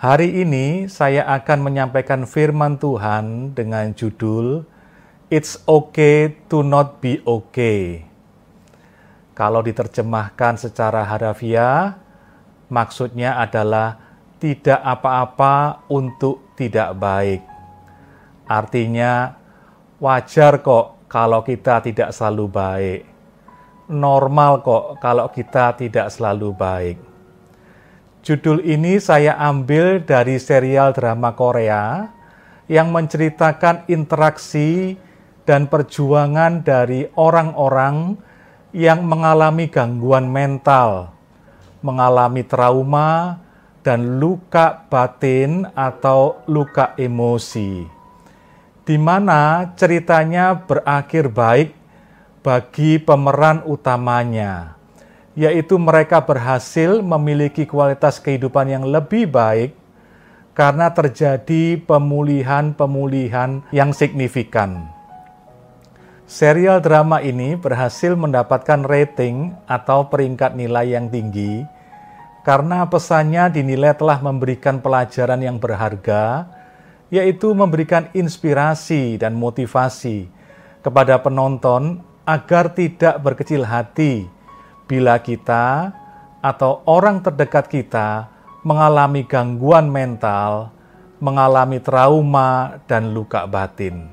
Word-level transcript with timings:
Hari 0.00 0.32
ini 0.32 0.88
saya 0.88 1.28
akan 1.28 1.60
menyampaikan 1.60 2.24
firman 2.24 2.80
Tuhan 2.80 3.52
dengan 3.52 3.92
judul 3.92 4.64
It's 5.28 5.60
okay 5.68 6.40
to 6.48 6.64
not 6.64 7.04
be 7.04 7.20
okay. 7.28 8.08
Kalau 9.36 9.60
diterjemahkan 9.60 10.56
secara 10.56 11.04
harafiah, 11.04 12.00
maksudnya 12.72 13.36
adalah 13.44 14.00
tidak 14.40 14.80
apa-apa 14.80 15.84
untuk 15.92 16.56
tidak 16.56 16.96
baik. 16.96 17.44
Artinya, 18.48 19.36
wajar 20.00 20.64
kok 20.64 21.12
kalau 21.12 21.44
kita 21.44 21.84
tidak 21.84 22.16
selalu 22.16 22.48
baik. 22.48 23.00
Normal 23.92 24.64
kok 24.64 24.96
kalau 24.96 25.28
kita 25.28 25.76
tidak 25.76 26.08
selalu 26.08 26.56
baik. 26.56 27.09
Judul 28.20 28.60
ini 28.68 29.00
saya 29.00 29.32
ambil 29.40 30.04
dari 30.04 30.36
serial 30.36 30.92
drama 30.92 31.32
Korea 31.32 32.12
yang 32.68 32.92
menceritakan 32.92 33.88
interaksi 33.88 35.00
dan 35.48 35.72
perjuangan 35.72 36.60
dari 36.60 37.08
orang-orang 37.16 38.20
yang 38.76 39.08
mengalami 39.08 39.72
gangguan 39.72 40.28
mental, 40.28 41.16
mengalami 41.80 42.44
trauma, 42.44 43.40
dan 43.80 44.20
luka 44.20 44.84
batin 44.92 45.64
atau 45.72 46.44
luka 46.44 46.92
emosi, 47.00 47.88
di 48.84 48.96
mana 49.00 49.72
ceritanya 49.80 50.60
berakhir 50.60 51.32
baik 51.32 51.72
bagi 52.44 53.00
pemeran 53.00 53.64
utamanya 53.64 54.79
yaitu 55.40 55.80
mereka 55.80 56.20
berhasil 56.20 57.00
memiliki 57.00 57.64
kualitas 57.64 58.20
kehidupan 58.20 58.68
yang 58.68 58.84
lebih 58.84 59.24
baik 59.24 59.72
karena 60.52 60.92
terjadi 60.92 61.80
pemulihan-pemulihan 61.88 63.64
yang 63.72 63.96
signifikan. 63.96 64.92
Serial 66.28 66.84
drama 66.84 67.24
ini 67.24 67.56
berhasil 67.56 68.12
mendapatkan 68.12 68.84
rating 68.84 69.56
atau 69.64 70.12
peringkat 70.12 70.52
nilai 70.60 70.92
yang 70.92 71.08
tinggi 71.08 71.64
karena 72.44 72.84
pesannya 72.84 73.48
dinilai 73.48 73.96
telah 73.96 74.20
memberikan 74.20 74.76
pelajaran 74.84 75.40
yang 75.40 75.56
berharga, 75.56 76.52
yaitu 77.08 77.56
memberikan 77.56 78.12
inspirasi 78.12 79.16
dan 79.16 79.32
motivasi 79.40 80.28
kepada 80.84 81.16
penonton 81.24 82.04
agar 82.28 82.76
tidak 82.76 83.16
berkecil 83.24 83.64
hati 83.64 84.28
bila 84.90 85.22
kita 85.22 85.94
atau 86.42 86.82
orang 86.82 87.22
terdekat 87.22 87.70
kita 87.70 88.26
mengalami 88.66 89.22
gangguan 89.22 89.86
mental, 89.86 90.74
mengalami 91.22 91.78
trauma, 91.78 92.82
dan 92.90 93.14
luka 93.14 93.46
batin. 93.46 94.10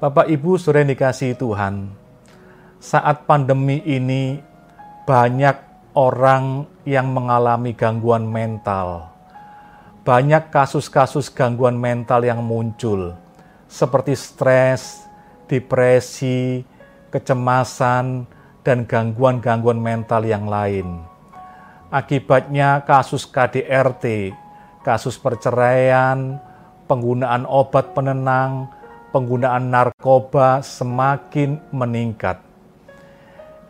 Bapak 0.00 0.32
Ibu 0.32 0.56
sudah 0.56 0.80
dikasih 0.80 1.36
Tuhan, 1.36 1.92
saat 2.80 3.28
pandemi 3.28 3.84
ini 3.84 4.40
banyak 5.04 5.60
orang 5.92 6.64
yang 6.88 7.12
mengalami 7.12 7.76
gangguan 7.76 8.24
mental. 8.24 9.12
Banyak 10.08 10.48
kasus-kasus 10.48 11.28
gangguan 11.28 11.76
mental 11.76 12.24
yang 12.24 12.40
muncul, 12.40 13.12
seperti 13.68 14.16
stres, 14.16 15.04
depresi, 15.44 16.64
kecemasan, 17.12 18.37
dan 18.68 18.84
gangguan-gangguan 18.84 19.80
mental 19.80 20.28
yang 20.28 20.44
lain. 20.44 21.00
Akibatnya 21.88 22.84
kasus 22.84 23.24
KDRT, 23.24 24.36
kasus 24.84 25.16
perceraian, 25.16 26.36
penggunaan 26.84 27.48
obat 27.48 27.96
penenang, 27.96 28.68
penggunaan 29.08 29.72
narkoba 29.72 30.60
semakin 30.60 31.56
meningkat. 31.72 32.44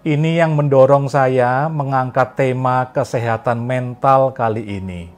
Ini 0.02 0.42
yang 0.42 0.58
mendorong 0.58 1.06
saya 1.06 1.70
mengangkat 1.70 2.34
tema 2.34 2.90
kesehatan 2.90 3.62
mental 3.62 4.34
kali 4.34 4.66
ini. 4.66 5.14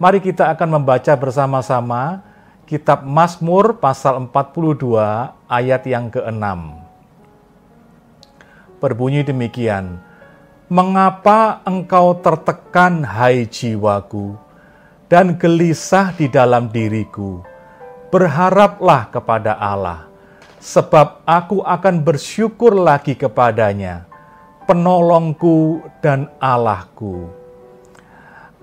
Mari 0.00 0.24
kita 0.24 0.48
akan 0.56 0.80
membaca 0.80 1.12
bersama-sama 1.12 2.24
kitab 2.64 3.04
Mazmur 3.04 3.76
pasal 3.76 4.16
42 4.32 4.80
ayat 5.44 5.82
yang 5.84 6.08
ke-6 6.08 6.87
berbunyi 8.78 9.26
demikian, 9.26 10.00
Mengapa 10.68 11.64
engkau 11.64 12.20
tertekan 12.20 13.00
hai 13.00 13.48
jiwaku, 13.48 14.36
dan 15.08 15.40
gelisah 15.40 16.12
di 16.12 16.28
dalam 16.28 16.68
diriku? 16.68 17.40
Berharaplah 18.12 19.08
kepada 19.08 19.56
Allah, 19.56 20.04
sebab 20.60 21.24
aku 21.24 21.64
akan 21.64 22.04
bersyukur 22.04 22.76
lagi 22.76 23.16
kepadanya, 23.16 24.04
penolongku 24.68 25.80
dan 26.04 26.28
Allahku. 26.36 27.32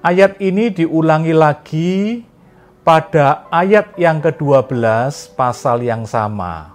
Ayat 0.06 0.38
ini 0.38 0.70
diulangi 0.70 1.34
lagi 1.34 2.22
pada 2.86 3.50
ayat 3.50 3.98
yang 3.98 4.22
ke-12 4.22 5.34
pasal 5.34 5.82
yang 5.82 6.06
sama 6.06 6.75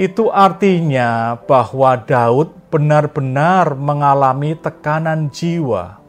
itu 0.00 0.32
artinya 0.32 1.36
bahwa 1.44 1.92
Daud 2.00 2.56
benar-benar 2.72 3.76
mengalami 3.76 4.56
tekanan 4.56 5.28
jiwa. 5.28 6.00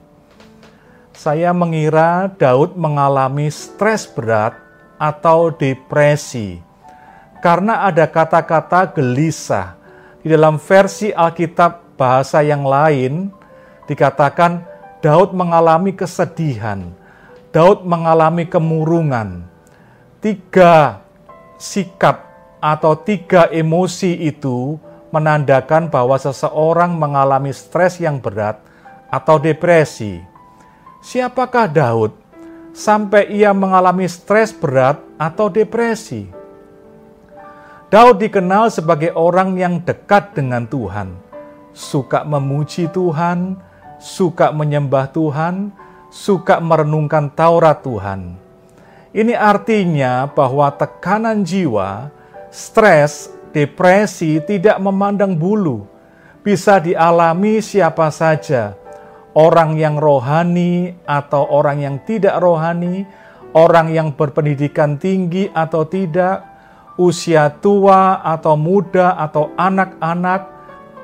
Saya 1.12 1.52
mengira 1.52 2.32
Daud 2.40 2.80
mengalami 2.80 3.52
stres 3.52 4.08
berat 4.08 4.56
atau 4.96 5.52
depresi 5.52 6.64
karena 7.44 7.84
ada 7.84 8.08
kata-kata 8.08 8.96
gelisah. 8.96 9.76
Di 10.24 10.32
dalam 10.32 10.56
versi 10.56 11.12
Alkitab 11.12 12.00
bahasa 12.00 12.40
yang 12.40 12.64
lain 12.64 13.28
dikatakan 13.92 14.64
Daud 15.04 15.36
mengalami 15.36 15.92
kesedihan, 15.92 16.96
Daud 17.52 17.84
mengalami 17.84 18.48
kemurungan. 18.48 19.44
Tiga 20.24 21.04
sikap 21.60 22.31
atau 22.62 22.94
tiga 22.94 23.50
emosi 23.50 24.30
itu 24.30 24.78
menandakan 25.10 25.90
bahwa 25.90 26.16
seseorang 26.16 26.94
mengalami 26.96 27.52
stres 27.52 28.00
yang 28.00 28.22
berat 28.22 28.62
atau 29.12 29.42
depresi. 29.42 30.22
Siapakah 31.02 31.68
Daud 31.68 32.14
sampai 32.72 33.28
ia 33.34 33.52
mengalami 33.52 34.08
stres 34.08 34.54
berat 34.54 35.02
atau 35.18 35.50
depresi? 35.50 36.30
Daud 37.92 38.24
dikenal 38.24 38.72
sebagai 38.72 39.12
orang 39.12 39.60
yang 39.60 39.84
dekat 39.84 40.32
dengan 40.32 40.64
Tuhan, 40.64 41.12
suka 41.76 42.24
memuji 42.24 42.88
Tuhan, 42.88 43.60
suka 44.00 44.56
menyembah 44.56 45.12
Tuhan, 45.12 45.76
suka 46.08 46.64
merenungkan 46.64 47.28
Taurat 47.36 47.84
Tuhan. 47.84 48.40
Ini 49.12 49.36
artinya 49.36 50.24
bahwa 50.32 50.72
tekanan 50.72 51.44
jiwa 51.44 52.08
Stres, 52.52 53.32
depresi 53.56 54.44
tidak 54.44 54.76
memandang 54.84 55.40
bulu, 55.40 55.88
bisa 56.44 56.84
dialami 56.84 57.64
siapa 57.64 58.12
saja, 58.12 58.76
orang 59.32 59.80
yang 59.80 59.96
rohani 59.96 61.00
atau 61.08 61.48
orang 61.48 61.80
yang 61.80 61.96
tidak 62.04 62.36
rohani, 62.44 63.08
orang 63.56 63.96
yang 63.96 64.12
berpendidikan 64.12 65.00
tinggi 65.00 65.48
atau 65.56 65.88
tidak, 65.88 66.44
usia 67.00 67.48
tua 67.56 68.20
atau 68.20 68.60
muda 68.60 69.16
atau 69.16 69.56
anak-anak, 69.56 70.52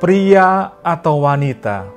pria 0.04 0.76
atau 0.84 1.24
wanita. 1.24 1.88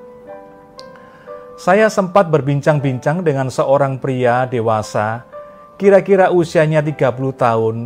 Saya 1.58 1.90
sempat 1.90 2.30
berbincang-bincang 2.30 3.26
dengan 3.26 3.50
seorang 3.50 3.98
pria 3.98 4.46
dewasa, 4.46 5.26
kira-kira 5.74 6.30
usianya 6.30 6.86
30 6.86 7.34
tahun, 7.34 7.76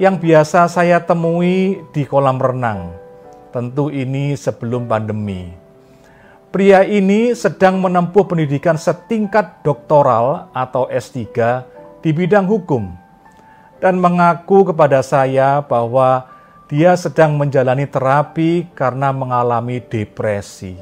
yang 0.00 0.16
biasa 0.16 0.68
saya 0.72 1.04
temui 1.04 1.84
di 1.92 2.02
kolam 2.08 2.40
renang. 2.40 2.96
Tentu 3.52 3.92
ini 3.92 4.32
sebelum 4.32 4.88
pandemi. 4.88 5.52
Pria 6.48 6.84
ini 6.84 7.32
sedang 7.36 7.80
menempuh 7.80 8.24
pendidikan 8.28 8.76
setingkat 8.76 9.64
doktoral 9.64 10.52
atau 10.52 10.88
S3 10.88 11.28
di 12.00 12.12
bidang 12.12 12.44
hukum 12.48 12.92
dan 13.80 13.96
mengaku 14.00 14.72
kepada 14.72 15.00
saya 15.00 15.64
bahwa 15.64 16.28
dia 16.68 16.96
sedang 16.96 17.36
menjalani 17.36 17.84
terapi 17.84 18.68
karena 18.72 19.12
mengalami 19.12 19.80
depresi. 19.80 20.76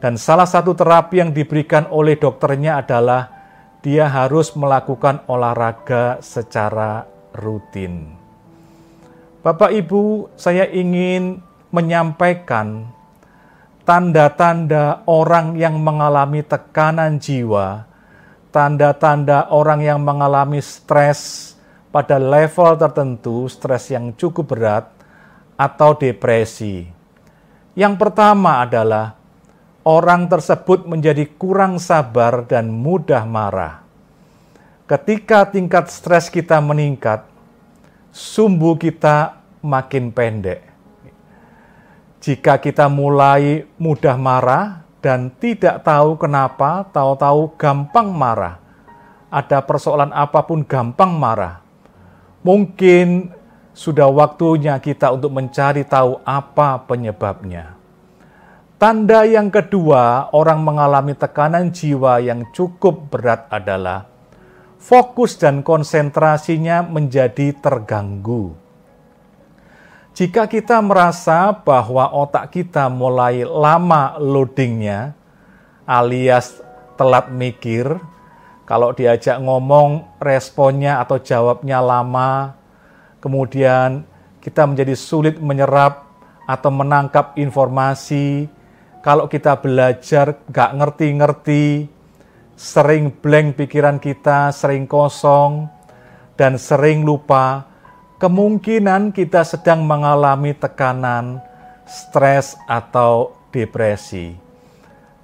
Dan 0.00 0.16
salah 0.16 0.48
satu 0.48 0.72
terapi 0.72 1.20
yang 1.20 1.36
diberikan 1.36 1.84
oleh 1.92 2.16
dokternya 2.16 2.80
adalah 2.80 3.28
dia 3.84 4.08
harus 4.08 4.56
melakukan 4.56 5.24
olahraga 5.28 6.24
secara 6.24 7.19
rutin. 7.40 8.12
Bapak 9.40 9.72
Ibu, 9.72 10.36
saya 10.36 10.68
ingin 10.68 11.40
menyampaikan 11.72 12.84
tanda-tanda 13.88 15.00
orang 15.08 15.56
yang 15.56 15.80
mengalami 15.80 16.44
tekanan 16.44 17.16
jiwa 17.16 17.90
tanda-tanda 18.50 19.46
orang 19.54 19.80
yang 19.80 20.02
mengalami 20.02 20.58
stres 20.58 21.54
pada 21.90 22.18
level 22.18 22.74
tertentu, 22.78 23.46
stres 23.46 23.90
yang 23.90 24.14
cukup 24.14 24.54
berat, 24.54 24.86
atau 25.54 25.94
depresi. 25.94 26.86
Yang 27.78 27.94
pertama 27.98 28.62
adalah 28.66 29.14
orang 29.86 30.26
tersebut 30.26 30.86
menjadi 30.86 31.26
kurang 31.38 31.78
sabar 31.78 32.42
dan 32.46 32.70
mudah 32.70 33.22
marah. 33.26 33.86
Ketika 34.90 35.46
tingkat 35.46 35.86
stres 35.86 36.26
kita 36.26 36.58
meningkat, 36.58 37.29
sumbu 38.10 38.78
kita 38.78 39.42
makin 39.62 40.10
pendek. 40.10 40.66
Jika 42.20 42.60
kita 42.60 42.86
mulai 42.92 43.64
mudah 43.80 44.20
marah, 44.20 44.84
dan 45.00 45.32
tidak 45.40 45.80
tahu 45.80 46.20
kenapa, 46.20 46.84
tahu-tahu 46.92 47.56
gampang 47.56 48.12
marah. 48.12 48.60
Ada 49.32 49.64
persoalan 49.64 50.12
apa 50.12 50.44
pun 50.44 50.60
gampang 50.60 51.16
marah. 51.16 51.64
Mungkin 52.44 53.32
sudah 53.72 54.12
waktunya 54.12 54.76
kita 54.76 55.08
untuk 55.16 55.32
mencari 55.32 55.88
tahu 55.88 56.20
apa 56.20 56.84
penyebabnya. 56.84 57.80
Tanda 58.80 59.28
yang 59.28 59.52
kedua, 59.52 60.32
orang 60.32 60.60
mengalami 60.64 61.12
tekanan 61.12 61.68
jiwa 61.72 62.20
yang 62.20 62.48
cukup 62.52 63.12
berat 63.12 63.44
adalah 63.52 64.08
fokus 64.80 65.36
dan 65.36 65.60
konsentrasinya 65.60 66.80
menjadi 66.80 67.52
terganggu. 67.60 68.56
Jika 70.16 70.48
kita 70.48 70.80
merasa 70.82 71.52
bahwa 71.54 72.10
otak 72.10 72.50
kita 72.50 72.88
mulai 72.88 73.44
lama 73.44 74.16
loadingnya, 74.18 75.14
alias 75.84 76.58
telat 76.96 77.30
mikir, 77.30 78.00
kalau 78.66 78.90
diajak 78.96 79.38
ngomong 79.38 80.18
responnya 80.18 80.98
atau 80.98 81.20
jawabnya 81.20 81.78
lama, 81.78 82.56
kemudian 83.22 84.02
kita 84.40 84.66
menjadi 84.66 84.96
sulit 84.96 85.36
menyerap 85.38 86.08
atau 86.48 86.72
menangkap 86.74 87.36
informasi, 87.38 88.50
kalau 89.00 89.30
kita 89.30 89.56
belajar 89.56 90.36
gak 90.50 90.74
ngerti-ngerti, 90.76 91.88
sering 92.60 93.08
blank 93.08 93.56
pikiran 93.56 93.96
kita, 93.96 94.52
sering 94.52 94.84
kosong, 94.84 95.64
dan 96.36 96.60
sering 96.60 97.08
lupa, 97.08 97.64
kemungkinan 98.20 99.16
kita 99.16 99.48
sedang 99.48 99.88
mengalami 99.88 100.52
tekanan, 100.52 101.40
stres, 101.88 102.60
atau 102.68 103.32
depresi. 103.48 104.36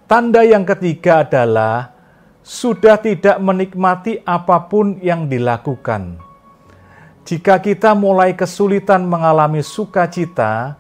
Tanda 0.09 0.49
yang 0.49 0.65
ketiga 0.65 1.29
adalah 1.29 1.93
sudah 2.41 2.97
tidak 3.05 3.37
menikmati 3.37 4.25
apa 4.25 4.65
pun 4.73 4.97
yang 5.05 5.29
dilakukan. 5.29 6.17
Jika 7.29 7.61
kita 7.61 7.93
mulai 7.93 8.33
kesulitan 8.33 9.05
mengalami 9.05 9.61
sukacita 9.61 10.79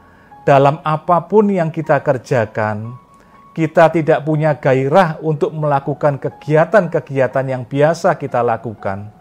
dalam 0.49 0.81
apa 0.81 1.21
pun 1.27 1.53
yang 1.53 1.69
kita 1.69 2.01
kerjakan, 2.01 2.97
kita 3.57 3.89
tidak 3.89 4.21
punya 4.21 4.53
gairah 4.61 5.17
untuk 5.25 5.57
melakukan 5.57 6.21
kegiatan-kegiatan 6.21 7.47
yang 7.49 7.65
biasa 7.65 8.21
kita 8.21 8.45
lakukan 8.45 9.17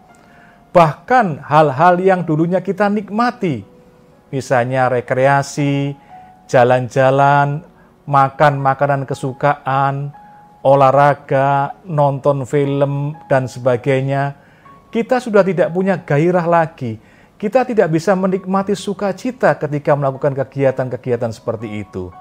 bahkan 0.76 1.40
hal-hal 1.40 1.96
yang 2.04 2.20
dulunya 2.20 2.60
kita 2.60 2.92
nikmati, 2.92 3.64
misalnya 4.28 4.92
rekreasi, 4.92 5.96
jalan-jalan, 6.44 7.64
makan 8.04 8.60
makanan 8.60 9.08
kesukaan, 9.08 10.12
olahraga, 10.60 11.80
nonton 11.88 12.44
film, 12.44 13.16
dan 13.24 13.48
sebagainya, 13.48 14.36
kita 14.92 15.16
sudah 15.16 15.40
tidak 15.40 15.72
punya 15.72 15.96
gairah 15.96 16.44
lagi. 16.44 17.00
Kita 17.40 17.64
tidak 17.64 17.92
bisa 17.92 18.12
menikmati 18.12 18.76
sukacita 18.76 19.56
ketika 19.56 19.96
melakukan 19.96 20.36
kegiatan-kegiatan 20.36 21.32
seperti 21.32 21.84
itu. 21.88 22.12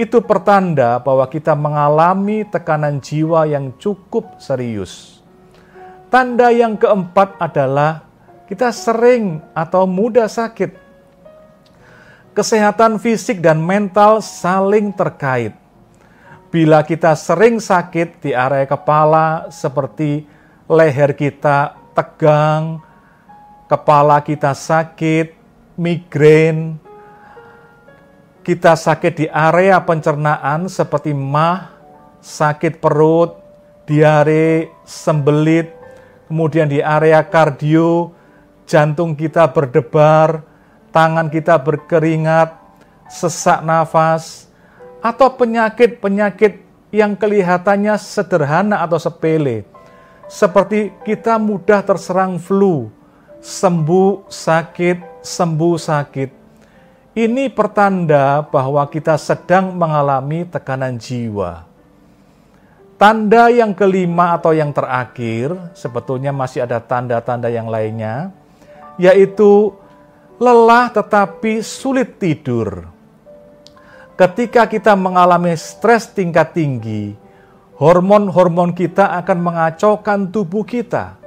Itu 0.00 0.24
pertanda 0.24 0.96
bahwa 0.96 1.28
kita 1.28 1.52
mengalami 1.52 2.48
tekanan 2.48 3.04
jiwa 3.04 3.44
yang 3.44 3.76
cukup 3.76 4.40
serius. 4.40 5.20
Tanda 6.08 6.48
yang 6.48 6.80
keempat 6.80 7.36
adalah 7.36 8.08
kita 8.48 8.72
sering 8.72 9.44
atau 9.52 9.84
mudah 9.84 10.24
sakit. 10.24 10.72
Kesehatan 12.32 12.96
fisik 12.96 13.44
dan 13.44 13.60
mental 13.60 14.24
saling 14.24 14.88
terkait. 14.96 15.52
Bila 16.48 16.80
kita 16.80 17.12
sering 17.12 17.60
sakit 17.60 18.24
di 18.24 18.32
area 18.32 18.64
kepala 18.64 19.52
seperti 19.52 20.24
leher 20.64 21.12
kita 21.12 21.76
tegang, 21.92 22.80
kepala 23.68 24.24
kita 24.24 24.56
sakit, 24.56 25.36
migrain, 25.76 26.80
kita 28.40 28.72
sakit 28.72 29.12
di 29.12 29.26
area 29.28 29.76
pencernaan 29.84 30.66
seperti 30.66 31.12
mah, 31.12 31.76
sakit 32.24 32.80
perut, 32.80 33.36
diare, 33.84 34.72
sembelit, 34.88 35.76
kemudian 36.30 36.70
di 36.70 36.80
area 36.80 37.20
kardio, 37.26 38.16
jantung 38.64 39.12
kita 39.12 39.50
berdebar, 39.52 40.40
tangan 40.88 41.28
kita 41.28 41.60
berkeringat, 41.60 42.56
sesak 43.12 43.60
nafas, 43.60 44.48
atau 45.04 45.32
penyakit-penyakit 45.36 46.64
yang 46.94 47.14
kelihatannya 47.14 47.94
sederhana 48.00 48.82
atau 48.82 48.96
sepele, 48.96 49.68
seperti 50.30 50.94
kita 51.04 51.36
mudah 51.36 51.82
terserang 51.82 52.40
flu, 52.40 52.88
sembuh 53.42 54.26
sakit, 54.30 55.22
sembuh 55.22 55.76
sakit. 55.76 56.39
Ini 57.10 57.50
pertanda 57.50 58.38
bahwa 58.46 58.86
kita 58.86 59.18
sedang 59.18 59.74
mengalami 59.74 60.46
tekanan 60.46 60.94
jiwa. 60.94 61.66
Tanda 62.94 63.50
yang 63.50 63.74
kelima 63.74 64.38
atau 64.38 64.54
yang 64.54 64.70
terakhir, 64.70 65.74
sebetulnya 65.74 66.30
masih 66.30 66.62
ada 66.62 66.78
tanda-tanda 66.78 67.50
yang 67.50 67.66
lainnya, 67.66 68.30
yaitu 68.94 69.74
lelah 70.38 70.86
tetapi 70.94 71.66
sulit 71.66 72.14
tidur. 72.22 72.86
Ketika 74.14 74.70
kita 74.70 74.94
mengalami 74.94 75.58
stres 75.58 76.06
tingkat 76.14 76.54
tinggi, 76.54 77.18
hormon-hormon 77.74 78.70
kita 78.70 79.18
akan 79.18 79.38
mengacaukan 79.50 80.30
tubuh 80.30 80.62
kita, 80.62 81.18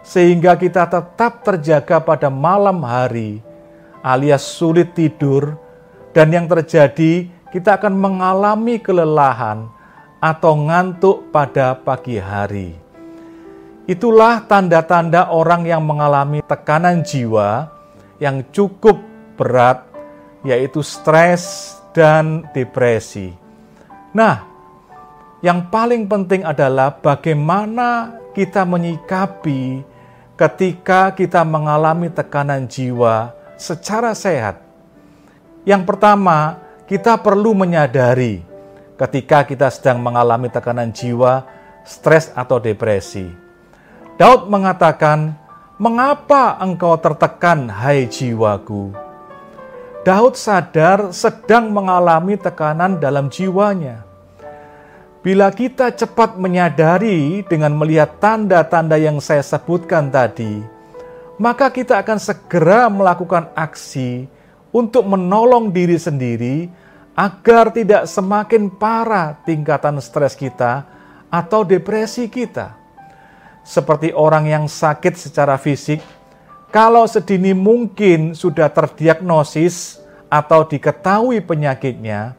sehingga 0.00 0.56
kita 0.56 0.88
tetap 0.88 1.44
terjaga 1.44 2.00
pada 2.00 2.32
malam 2.32 2.80
hari, 2.80 3.44
alias 4.02 4.44
sulit 4.44 4.94
tidur, 4.94 5.56
dan 6.12 6.32
yang 6.32 6.46
terjadi 6.50 7.28
kita 7.48 7.80
akan 7.80 7.94
mengalami 7.96 8.76
kelelahan 8.82 9.68
atau 10.18 10.52
ngantuk 10.66 11.30
pada 11.30 11.78
pagi 11.78 12.18
hari. 12.18 12.74
Itulah 13.88 14.44
tanda-tanda 14.44 15.32
orang 15.32 15.64
yang 15.64 15.80
mengalami 15.80 16.44
tekanan 16.44 17.00
jiwa 17.00 17.72
yang 18.20 18.44
cukup 18.52 19.00
berat, 19.38 19.86
yaitu 20.44 20.84
stres 20.84 21.72
dan 21.96 22.44
depresi. 22.52 23.32
Nah, 24.12 24.44
yang 25.40 25.70
paling 25.70 26.10
penting 26.10 26.42
adalah 26.42 26.98
bagaimana 26.98 28.18
kita 28.34 28.66
menyikapi 28.66 29.86
ketika 30.34 31.14
kita 31.14 31.46
mengalami 31.46 32.10
tekanan 32.10 32.66
jiwa 32.66 33.37
secara 33.58 34.14
sehat. 34.14 34.62
Yang 35.66 35.82
pertama, 35.84 36.62
kita 36.88 37.20
perlu 37.20 37.52
menyadari 37.52 38.40
ketika 38.96 39.44
kita 39.44 39.68
sedang 39.68 40.00
mengalami 40.00 40.48
tekanan 40.48 40.94
jiwa, 40.94 41.44
stres 41.84 42.32
atau 42.32 42.56
depresi. 42.56 43.28
Daud 44.16 44.48
mengatakan, 44.48 45.36
"Mengapa 45.76 46.56
engkau 46.62 46.96
tertekan, 46.96 47.68
hai 47.68 48.08
jiwaku?" 48.08 48.90
Daud 50.06 50.40
sadar 50.40 51.12
sedang 51.12 51.68
mengalami 51.68 52.40
tekanan 52.40 52.96
dalam 52.96 53.28
jiwanya. 53.28 54.08
Bila 55.20 55.52
kita 55.52 55.92
cepat 55.92 56.40
menyadari 56.40 57.44
dengan 57.44 57.76
melihat 57.76 58.16
tanda-tanda 58.22 58.96
yang 58.96 59.20
saya 59.20 59.44
sebutkan 59.44 60.08
tadi, 60.08 60.77
maka 61.38 61.70
kita 61.70 62.02
akan 62.02 62.18
segera 62.18 62.90
melakukan 62.90 63.48
aksi 63.54 64.26
untuk 64.74 65.06
menolong 65.06 65.70
diri 65.70 65.96
sendiri 65.96 66.68
agar 67.14 67.70
tidak 67.74 68.06
semakin 68.06 68.70
parah 68.70 69.38
tingkatan 69.42 69.98
stres 70.02 70.34
kita 70.34 70.86
atau 71.30 71.62
depresi 71.62 72.26
kita. 72.30 72.74
Seperti 73.66 74.14
orang 74.14 74.46
yang 74.46 74.64
sakit 74.66 75.14
secara 75.18 75.58
fisik, 75.58 76.02
kalau 76.70 77.06
sedini 77.08 77.54
mungkin 77.54 78.38
sudah 78.38 78.70
terdiagnosis 78.70 79.98
atau 80.30 80.64
diketahui 80.64 81.42
penyakitnya, 81.42 82.36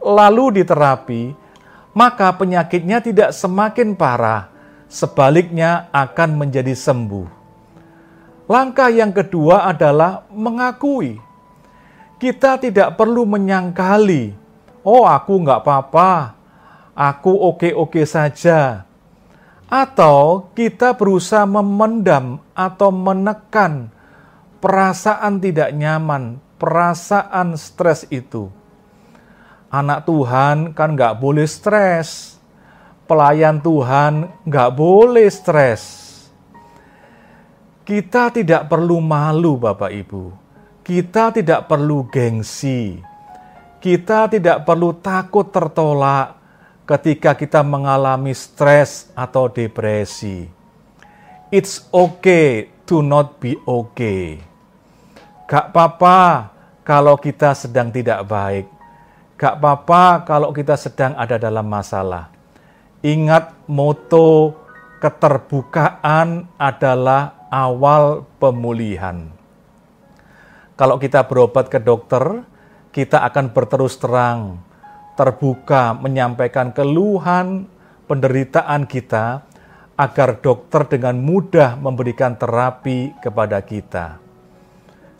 lalu 0.00 0.62
diterapi, 0.62 1.32
maka 1.92 2.32
penyakitnya 2.32 3.02
tidak 3.02 3.30
semakin 3.34 3.92
parah 3.98 4.48
sebaliknya 4.88 5.90
akan 5.92 6.38
menjadi 6.38 6.72
sembuh. 6.72 7.39
Langkah 8.50 8.90
yang 8.90 9.14
kedua 9.14 9.70
adalah 9.70 10.26
mengakui. 10.34 11.22
Kita 12.18 12.58
tidak 12.58 12.98
perlu 12.98 13.22
menyangkali, 13.22 14.34
oh 14.82 15.06
aku 15.06 15.46
nggak 15.46 15.62
apa-apa, 15.62 16.34
aku 16.90 17.30
oke-oke 17.30 18.02
saja. 18.02 18.82
Atau 19.70 20.50
kita 20.58 20.98
berusaha 20.98 21.46
memendam 21.46 22.42
atau 22.50 22.90
menekan 22.90 23.86
perasaan 24.58 25.38
tidak 25.38 25.70
nyaman, 25.70 26.42
perasaan 26.58 27.54
stres 27.54 28.02
itu. 28.10 28.50
Anak 29.70 30.10
Tuhan 30.10 30.74
kan 30.74 30.98
nggak 30.98 31.22
boleh 31.22 31.46
stres. 31.46 32.34
Pelayan 33.06 33.62
Tuhan 33.62 34.26
nggak 34.42 34.70
boleh 34.74 35.30
stres. 35.30 35.99
Kita 37.80 38.28
tidak 38.28 38.68
perlu 38.68 39.00
malu 39.00 39.56
Bapak 39.56 39.88
Ibu. 39.88 40.24
Kita 40.84 41.32
tidak 41.32 41.64
perlu 41.64 42.04
gengsi. 42.12 43.00
Kita 43.80 44.28
tidak 44.28 44.68
perlu 44.68 45.00
takut 45.00 45.48
tertolak 45.48 46.36
ketika 46.84 47.32
kita 47.32 47.64
mengalami 47.64 48.36
stres 48.36 49.08
atau 49.16 49.48
depresi. 49.48 50.44
It's 51.48 51.88
okay 51.88 52.68
to 52.84 53.00
not 53.00 53.40
be 53.40 53.56
okay. 53.64 54.44
Gak 55.48 55.72
apa-apa 55.72 56.52
kalau 56.84 57.16
kita 57.16 57.56
sedang 57.56 57.88
tidak 57.88 58.28
baik. 58.28 58.68
Gak 59.40 59.56
apa-apa 59.56 60.28
kalau 60.28 60.52
kita 60.52 60.76
sedang 60.76 61.16
ada 61.16 61.40
dalam 61.40 61.64
masalah. 61.64 62.28
Ingat 63.00 63.56
moto 63.64 64.52
keterbukaan 65.00 66.44
adalah 66.60 67.39
awal 67.50 68.24
pemulihan. 68.38 69.28
Kalau 70.78 70.96
kita 70.96 71.26
berobat 71.28 71.68
ke 71.68 71.76
dokter, 71.82 72.46
kita 72.94 73.20
akan 73.26 73.52
berterus 73.52 74.00
terang 74.00 74.70
terbuka 75.20 75.92
menyampaikan 75.92 76.72
keluhan, 76.72 77.68
penderitaan 78.08 78.88
kita, 78.88 79.44
agar 80.00 80.40
dokter 80.40 80.96
dengan 80.96 81.20
mudah 81.20 81.76
memberikan 81.76 82.32
terapi 82.32 83.12
kepada 83.20 83.60
kita. 83.60 84.16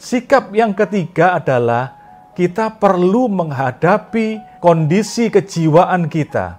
Sikap 0.00 0.56
yang 0.56 0.72
ketiga 0.72 1.37
adalah 1.37 2.00
kita 2.32 2.80
perlu 2.80 3.28
menghadapi 3.28 4.40
kondisi 4.64 5.28
kejiwaan 5.28 6.08
kita. 6.08 6.56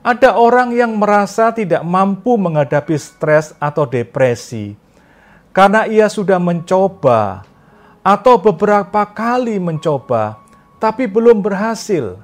Ada 0.00 0.32
orang 0.32 0.72
yang 0.72 0.96
merasa 0.96 1.52
tidak 1.52 1.84
mampu 1.84 2.40
menghadapi 2.40 2.96
stres 2.96 3.52
atau 3.60 3.84
depresi. 3.84 4.72
Karena 5.52 5.84
ia 5.84 6.08
sudah 6.08 6.40
mencoba 6.40 7.44
atau 8.00 8.40
beberapa 8.40 9.04
kali 9.04 9.60
mencoba, 9.60 10.40
tapi 10.80 11.04
belum 11.04 11.44
berhasil. 11.44 12.16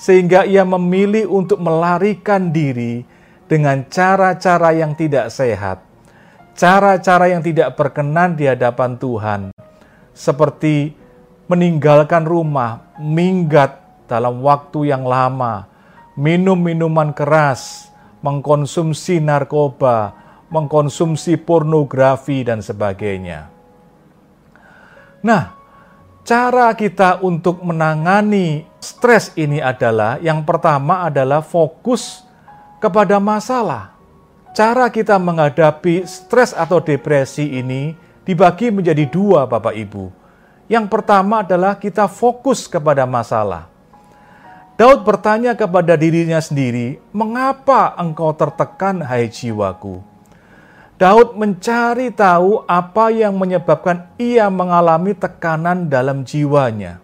Sehingga 0.00 0.48
ia 0.48 0.64
memilih 0.64 1.28
untuk 1.28 1.60
melarikan 1.60 2.48
diri 2.48 3.04
dengan 3.44 3.84
cara-cara 3.92 4.72
yang 4.72 4.96
tidak 4.96 5.28
sehat, 5.28 5.84
cara-cara 6.56 7.28
yang 7.28 7.44
tidak 7.44 7.76
berkenan 7.76 8.32
di 8.32 8.48
hadapan 8.48 8.96
Tuhan, 8.96 9.40
seperti 10.16 10.96
meninggalkan 11.52 12.24
rumah, 12.24 12.96
minggat 12.96 13.76
dalam 14.08 14.40
waktu 14.40 14.88
yang 14.88 15.04
lama, 15.04 15.69
minum 16.18 16.58
minuman 16.58 17.14
keras, 17.14 17.90
mengkonsumsi 18.24 19.22
narkoba, 19.22 20.14
mengkonsumsi 20.50 21.38
pornografi, 21.38 22.42
dan 22.42 22.60
sebagainya. 22.60 23.48
Nah, 25.22 25.52
cara 26.26 26.72
kita 26.74 27.20
untuk 27.22 27.60
menangani 27.60 28.66
stres 28.80 29.30
ini 29.36 29.60
adalah 29.60 30.16
yang 30.18 30.42
pertama 30.42 31.06
adalah 31.06 31.44
fokus 31.44 32.24
kepada 32.80 33.20
masalah. 33.20 33.92
Cara 34.50 34.90
kita 34.90 35.14
menghadapi 35.20 36.02
stres 36.08 36.50
atau 36.50 36.82
depresi 36.82 37.60
ini 37.60 37.94
dibagi 38.26 38.74
menjadi 38.74 39.06
dua, 39.06 39.46
Bapak 39.46 39.76
Ibu. 39.78 40.10
Yang 40.66 40.86
pertama 40.90 41.46
adalah 41.46 41.78
kita 41.78 42.10
fokus 42.10 42.66
kepada 42.66 43.06
masalah. 43.06 43.70
Daud 44.80 45.04
bertanya 45.04 45.52
kepada 45.52 45.92
dirinya 45.92 46.40
sendiri, 46.40 47.04
"Mengapa 47.12 47.92
engkau 48.00 48.32
tertekan, 48.32 49.04
hai 49.04 49.28
jiwaku?" 49.28 50.00
Daud 50.96 51.36
mencari 51.36 52.08
tahu 52.08 52.64
apa 52.64 53.12
yang 53.12 53.36
menyebabkan 53.36 54.08
ia 54.16 54.48
mengalami 54.48 55.12
tekanan 55.12 55.92
dalam 55.92 56.24
jiwanya. 56.24 56.96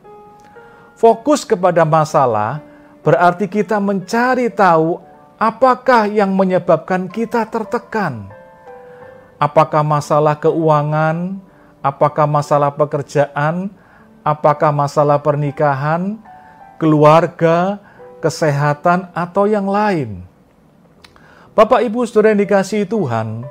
Fokus 0.96 1.44
kepada 1.44 1.84
masalah 1.84 2.64
berarti 3.04 3.44
kita 3.44 3.76
mencari 3.76 4.48
tahu 4.48 4.96
apakah 5.36 6.08
yang 6.08 6.32
menyebabkan 6.32 7.12
kita 7.12 7.44
tertekan. 7.44 8.32
Apakah 9.36 9.84
masalah 9.84 10.40
keuangan, 10.40 11.44
apakah 11.84 12.24
masalah 12.24 12.72
pekerjaan, 12.72 13.68
apakah 14.24 14.72
masalah 14.72 15.20
pernikahan, 15.20 16.24
keluarga, 16.76 17.80
kesehatan, 18.20 19.08
atau 19.16 19.48
yang 19.48 19.68
lain. 19.68 20.20
Bapak, 21.56 21.80
ibu, 21.88 22.04
saudara 22.04 22.36
yang 22.36 22.44
dikasihi 22.44 22.84
Tuhan, 22.84 23.48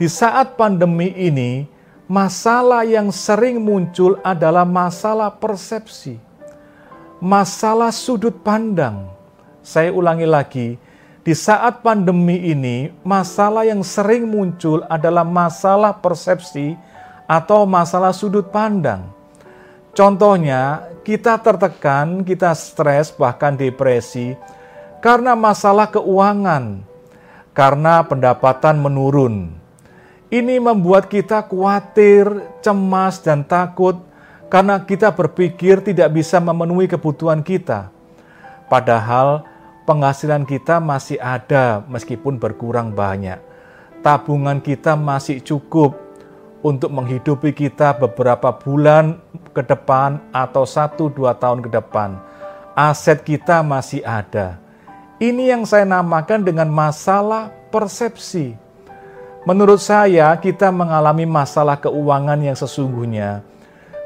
di 0.00 0.08
saat 0.08 0.56
pandemi 0.56 1.12
ini, 1.12 1.68
masalah 2.08 2.88
yang 2.88 3.12
sering 3.12 3.60
muncul 3.60 4.16
adalah 4.24 4.64
masalah 4.64 5.28
persepsi, 5.28 6.16
masalah 7.20 7.92
sudut 7.92 8.32
pandang. 8.40 9.12
Saya 9.60 9.92
ulangi 9.92 10.24
lagi, 10.24 10.68
di 11.22 11.36
saat 11.36 11.84
pandemi 11.84 12.50
ini, 12.50 12.88
masalah 13.04 13.68
yang 13.68 13.84
sering 13.84 14.24
muncul 14.24 14.80
adalah 14.88 15.22
masalah 15.22 15.92
persepsi 15.92 16.74
atau 17.28 17.68
masalah 17.68 18.16
sudut 18.16 18.48
pandang. 18.48 19.11
Contohnya, 19.92 20.88
kita 21.04 21.36
tertekan, 21.44 22.24
kita 22.24 22.56
stres, 22.56 23.12
bahkan 23.12 23.52
depresi 23.52 24.32
karena 25.04 25.36
masalah 25.36 25.90
keuangan, 25.90 26.80
karena 27.52 28.00
pendapatan 28.06 28.80
menurun, 28.80 29.52
ini 30.32 30.56
membuat 30.56 31.12
kita 31.12 31.44
khawatir, 31.44 32.24
cemas, 32.64 33.20
dan 33.20 33.44
takut 33.44 34.00
karena 34.48 34.80
kita 34.80 35.12
berpikir 35.12 35.84
tidak 35.84 36.08
bisa 36.16 36.40
memenuhi 36.40 36.88
kebutuhan 36.88 37.44
kita. 37.44 37.92
Padahal 38.72 39.44
penghasilan 39.84 40.48
kita 40.48 40.80
masih 40.80 41.20
ada 41.20 41.84
meskipun 41.84 42.40
berkurang 42.40 42.96
banyak. 42.96 43.36
Tabungan 44.00 44.64
kita 44.64 44.96
masih 44.96 45.44
cukup 45.44 46.00
untuk 46.64 46.88
menghidupi 46.88 47.52
kita 47.52 47.92
beberapa 47.98 48.56
bulan 48.56 49.20
ke 49.52 49.62
depan 49.62 50.18
atau 50.32 50.64
satu 50.64 51.12
dua 51.12 51.36
tahun 51.36 51.62
ke 51.64 51.70
depan. 51.70 52.16
Aset 52.72 53.20
kita 53.22 53.60
masih 53.60 54.00
ada. 54.02 54.56
Ini 55.20 55.54
yang 55.54 55.62
saya 55.68 55.86
namakan 55.86 56.42
dengan 56.42 56.66
masalah 56.72 57.52
persepsi. 57.70 58.58
Menurut 59.46 59.78
saya, 59.78 60.34
kita 60.40 60.72
mengalami 60.72 61.28
masalah 61.28 61.78
keuangan 61.78 62.40
yang 62.40 62.56
sesungguhnya 62.56 63.44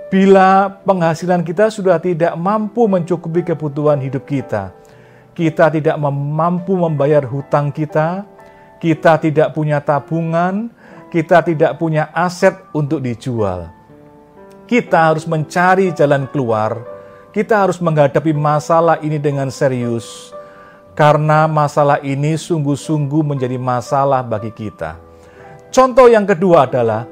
bila 0.06 0.70
penghasilan 0.86 1.42
kita 1.42 1.66
sudah 1.70 1.98
tidak 1.98 2.34
mampu 2.38 2.86
mencukupi 2.86 3.42
kebutuhan 3.42 3.98
hidup 3.98 4.22
kita. 4.26 4.70
Kita 5.36 5.68
tidak 5.68 6.00
mampu 6.00 6.72
membayar 6.78 7.20
hutang 7.26 7.68
kita, 7.68 8.24
kita 8.80 9.20
tidak 9.20 9.52
punya 9.52 9.82
tabungan, 9.84 10.72
kita 11.12 11.44
tidak 11.44 11.76
punya 11.76 12.08
aset 12.16 12.56
untuk 12.72 13.04
dijual. 13.04 13.75
Kita 14.66 15.14
harus 15.14 15.30
mencari 15.30 15.94
jalan 15.94 16.26
keluar. 16.26 16.82
Kita 17.30 17.62
harus 17.62 17.78
menghadapi 17.78 18.34
masalah 18.34 18.98
ini 18.98 19.22
dengan 19.22 19.46
serius, 19.46 20.34
karena 20.98 21.46
masalah 21.46 22.02
ini 22.02 22.34
sungguh-sungguh 22.34 23.22
menjadi 23.22 23.60
masalah 23.60 24.26
bagi 24.26 24.50
kita. 24.50 24.98
Contoh 25.70 26.08
yang 26.08 26.24
kedua 26.24 26.66
adalah 26.66 27.06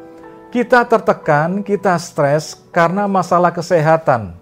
kita 0.49 0.83
tertekan, 0.89 1.61
kita 1.61 1.95
stres 2.01 2.59
karena 2.73 3.05
masalah 3.05 3.53
kesehatan. 3.53 4.35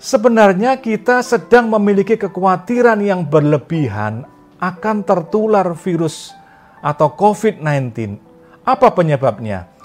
Sebenarnya 0.00 0.80
kita 0.80 1.20
sedang 1.20 1.68
memiliki 1.68 2.16
kekhawatiran 2.16 2.98
yang 3.04 3.22
berlebihan 3.22 4.26
akan 4.56 5.04
tertular 5.04 5.70
virus 5.76 6.32
atau 6.80 7.12
COVID-19. 7.12 8.16
Apa 8.64 8.88
penyebabnya? 8.90 9.75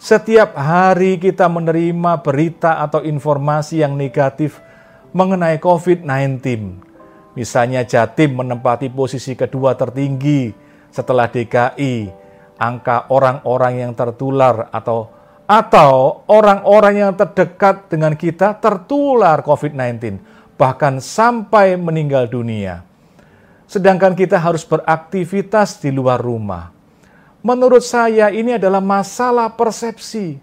Setiap 0.00 0.56
hari 0.56 1.20
kita 1.20 1.44
menerima 1.44 2.24
berita 2.24 2.80
atau 2.80 3.04
informasi 3.04 3.84
yang 3.84 4.00
negatif 4.00 4.56
mengenai 5.12 5.60
COVID-19. 5.60 6.40
Misalnya 7.36 7.84
Jatim 7.84 8.40
menempati 8.40 8.88
posisi 8.88 9.36
kedua 9.36 9.76
tertinggi 9.76 10.56
setelah 10.88 11.28
DKI, 11.28 12.08
angka 12.56 13.12
orang-orang 13.12 13.84
yang 13.84 13.92
tertular 13.92 14.72
atau 14.72 15.12
atau 15.44 16.24
orang-orang 16.32 17.04
yang 17.04 17.12
terdekat 17.12 17.92
dengan 17.92 18.16
kita 18.16 18.56
tertular 18.56 19.44
COVID-19, 19.44 20.16
bahkan 20.56 20.96
sampai 20.96 21.76
meninggal 21.76 22.24
dunia. 22.24 22.88
Sedangkan 23.68 24.16
kita 24.16 24.40
harus 24.40 24.64
beraktivitas 24.64 25.76
di 25.76 25.92
luar 25.92 26.24
rumah. 26.24 26.79
Menurut 27.40 27.80
saya 27.80 28.28
ini 28.28 28.60
adalah 28.60 28.84
masalah 28.84 29.48
persepsi. 29.52 30.36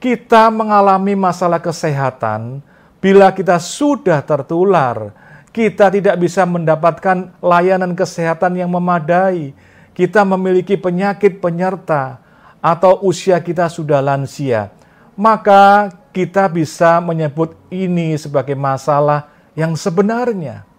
Kita 0.00 0.48
mengalami 0.48 1.12
masalah 1.12 1.60
kesehatan 1.60 2.62
bila 3.00 3.32
kita 3.32 3.56
sudah 3.56 4.20
tertular, 4.20 5.16
kita 5.56 5.88
tidak 5.88 6.20
bisa 6.20 6.44
mendapatkan 6.44 7.32
layanan 7.40 7.96
kesehatan 7.96 8.60
yang 8.60 8.68
memadai. 8.68 9.56
Kita 9.96 10.22
memiliki 10.22 10.78
penyakit 10.78 11.42
penyerta 11.42 12.20
atau 12.60 13.00
usia 13.02 13.40
kita 13.40 13.66
sudah 13.72 13.98
lansia. 14.04 14.70
Maka 15.18 15.90
kita 16.14 16.46
bisa 16.46 17.00
menyebut 17.00 17.56
ini 17.72 18.14
sebagai 18.20 18.54
masalah 18.54 19.32
yang 19.58 19.74
sebenarnya. 19.74 20.69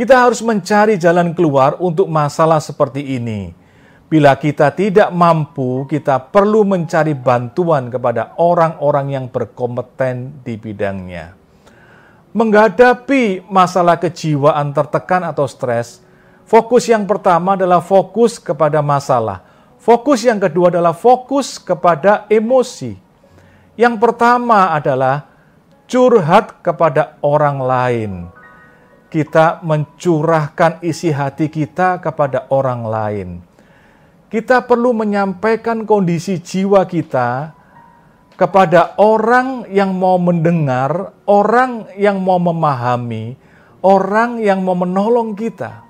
Kita 0.00 0.24
harus 0.24 0.40
mencari 0.40 0.96
jalan 0.96 1.36
keluar 1.36 1.76
untuk 1.76 2.08
masalah 2.08 2.56
seperti 2.56 3.20
ini. 3.20 3.52
Bila 4.08 4.32
kita 4.40 4.72
tidak 4.72 5.12
mampu, 5.12 5.84
kita 5.84 6.16
perlu 6.32 6.64
mencari 6.64 7.12
bantuan 7.12 7.92
kepada 7.92 8.32
orang-orang 8.40 9.12
yang 9.12 9.26
berkompeten 9.28 10.40
di 10.40 10.56
bidangnya 10.56 11.36
menghadapi 12.30 13.42
masalah 13.50 13.98
kejiwaan 13.98 14.70
tertekan 14.70 15.26
atau 15.26 15.50
stres, 15.50 15.98
fokus 16.46 16.86
yang 16.86 17.02
pertama 17.06 17.58
adalah 17.58 17.82
fokus 17.82 18.38
kepada 18.38 18.78
masalah. 18.80 19.42
Fokus 19.80 20.22
yang 20.22 20.36
kedua 20.36 20.68
adalah 20.68 20.92
fokus 20.92 21.56
kepada 21.56 22.28
emosi. 22.28 22.94
Yang 23.80 23.94
pertama 23.96 24.76
adalah 24.76 25.24
curhat 25.88 26.60
kepada 26.60 27.16
orang 27.24 27.56
lain. 27.64 28.12
Kita 29.10 29.58
mencurahkan 29.66 30.78
isi 30.86 31.10
hati 31.10 31.50
kita 31.50 31.98
kepada 31.98 32.46
orang 32.46 32.86
lain. 32.86 33.28
Kita 34.30 34.62
perlu 34.62 34.94
menyampaikan 34.94 35.82
kondisi 35.82 36.38
jiwa 36.38 36.86
kita 36.86 37.50
kepada 38.38 38.94
orang 38.96 39.66
yang 39.66 39.90
mau 39.92 40.14
mendengar, 40.16 41.10
orang 41.26 41.90
yang 41.98 42.22
mau 42.22 42.38
memahami, 42.38 43.34
orang 43.82 44.38
yang 44.38 44.62
mau 44.62 44.78
menolong 44.78 45.34
kita. 45.34 45.82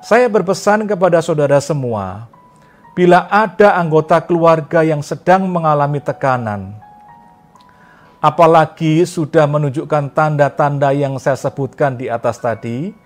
Saya 0.00 0.26
berpesan 0.32 0.88
kepada 0.88 1.20
saudara 1.20 1.60
semua, 1.60 2.26
bila 2.96 3.28
ada 3.30 3.76
anggota 3.78 4.18
keluarga 4.24 4.80
yang 4.80 5.04
sedang 5.04 5.44
mengalami 5.46 6.00
tekanan, 6.00 6.74
apalagi 8.24 9.04
sudah 9.04 9.44
menunjukkan 9.44 10.16
tanda-tanda 10.16 10.96
yang 10.96 11.20
saya 11.20 11.36
sebutkan 11.36 12.00
di 12.00 12.08
atas 12.08 12.40
tadi, 12.40 12.96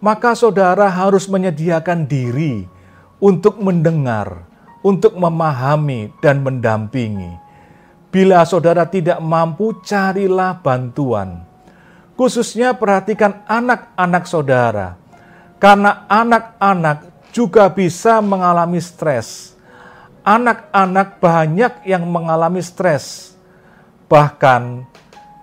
maka 0.00 0.32
saudara 0.32 0.88
harus 0.88 1.28
menyediakan 1.28 2.08
diri 2.08 2.64
untuk 3.20 3.60
mendengar, 3.60 4.48
untuk 4.80 5.12
memahami, 5.12 6.08
dan 6.24 6.40
mendampingi 6.40 7.44
Bila 8.16 8.48
saudara 8.48 8.88
tidak 8.88 9.20
mampu, 9.20 9.76
carilah 9.84 10.56
bantuan. 10.56 11.44
Khususnya 12.16 12.72
perhatikan 12.72 13.44
anak-anak 13.44 14.24
saudara, 14.24 14.96
karena 15.60 16.08
anak-anak 16.08 17.28
juga 17.28 17.68
bisa 17.68 18.24
mengalami 18.24 18.80
stres. 18.80 19.52
Anak-anak 20.24 21.20
banyak 21.20 21.84
yang 21.84 22.08
mengalami 22.08 22.64
stres, 22.64 23.35
bahkan 24.06 24.86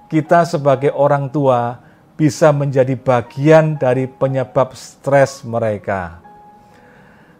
kita 0.07 0.47
sebagai 0.47 0.91
orang 0.95 1.31
tua 1.31 1.79
bisa 2.19 2.53
menjadi 2.53 2.93
bagian 2.95 3.75
dari 3.75 4.05
penyebab 4.05 4.77
stres 4.77 5.41
mereka. 5.43 6.21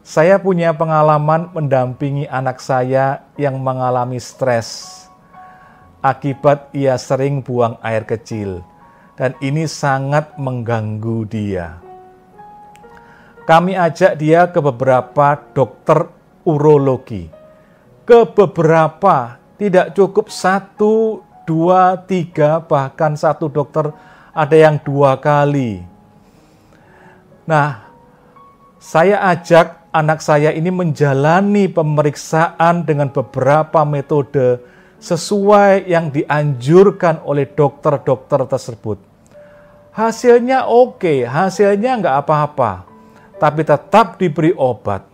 Saya 0.04 0.36
punya 0.36 0.76
pengalaman 0.76 1.48
mendampingi 1.56 2.28
anak 2.28 2.60
saya 2.60 3.24
yang 3.40 3.56
mengalami 3.64 4.20
stres 4.20 5.04
akibat 6.04 6.68
ia 6.76 7.00
sering 7.00 7.40
buang 7.40 7.80
air 7.80 8.04
kecil, 8.04 8.60
dan 9.16 9.32
ini 9.40 9.64
sangat 9.64 10.36
mengganggu 10.36 11.24
dia. 11.32 11.80
Kami 13.48 13.80
ajak 13.80 14.20
dia 14.20 14.52
ke 14.52 14.60
beberapa 14.60 15.40
dokter 15.56 16.12
urologi, 16.44 17.32
ke 18.04 18.28
beberapa, 18.28 19.40
tidak 19.58 19.94
cukup 19.94 20.34
satu, 20.34 21.22
dua, 21.46 22.00
tiga, 22.08 22.64
bahkan 22.64 23.14
satu 23.14 23.52
dokter 23.52 23.94
ada 24.34 24.56
yang 24.58 24.82
dua 24.82 25.20
kali. 25.20 25.86
Nah, 27.46 27.86
saya 28.80 29.20
ajak 29.32 29.92
anak 29.94 30.20
saya 30.24 30.50
ini 30.56 30.74
menjalani 30.74 31.70
pemeriksaan 31.70 32.88
dengan 32.88 33.14
beberapa 33.14 33.86
metode 33.86 34.60
sesuai 35.04 35.86
yang 35.86 36.10
dianjurkan 36.10 37.22
oleh 37.28 37.46
dokter-dokter 37.52 38.48
tersebut. 38.48 38.98
Hasilnya 39.94 40.66
oke, 40.66 41.28
hasilnya 41.28 42.02
nggak 42.02 42.16
apa-apa, 42.26 42.88
tapi 43.38 43.62
tetap 43.62 44.18
diberi 44.18 44.56
obat. 44.56 45.06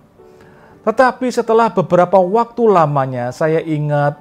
Tetapi 0.85 1.27
setelah 1.27 1.67
beberapa 1.67 2.15
waktu 2.21 2.63
lamanya, 2.69 3.35
saya 3.35 3.59
ingat 3.59 4.15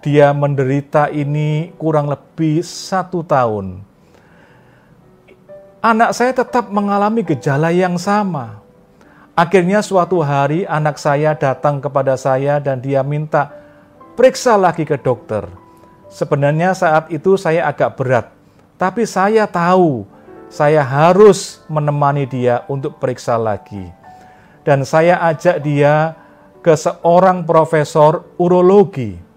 dia 0.00 0.32
menderita 0.32 1.12
ini 1.12 1.76
kurang 1.76 2.08
lebih 2.08 2.64
satu 2.64 3.20
tahun. 3.20 3.84
Anak 5.80 6.12
saya 6.12 6.32
tetap 6.32 6.68
mengalami 6.68 7.24
gejala 7.24 7.72
yang 7.72 7.96
sama. 7.96 8.60
Akhirnya 9.36 9.80
suatu 9.80 10.20
hari 10.20 10.68
anak 10.68 11.00
saya 11.00 11.32
datang 11.32 11.80
kepada 11.80 12.16
saya 12.16 12.60
dan 12.60 12.80
dia 12.84 13.00
minta 13.00 13.48
periksa 14.12 14.60
lagi 14.60 14.84
ke 14.84 15.00
dokter. 15.00 15.48
Sebenarnya 16.12 16.76
saat 16.76 17.08
itu 17.08 17.40
saya 17.40 17.64
agak 17.70 17.96
berat, 17.96 18.26
tapi 18.76 19.08
saya 19.08 19.48
tahu 19.48 20.04
saya 20.50 20.82
harus 20.82 21.62
menemani 21.70 22.26
dia 22.28 22.66
untuk 22.68 22.98
periksa 23.00 23.38
lagi. 23.40 23.88
Dan 24.66 24.84
saya 24.84 25.16
ajak 25.32 25.62
dia 25.64 26.18
ke 26.60 26.76
seorang 26.76 27.48
profesor 27.48 28.28
urologi. 28.36 29.29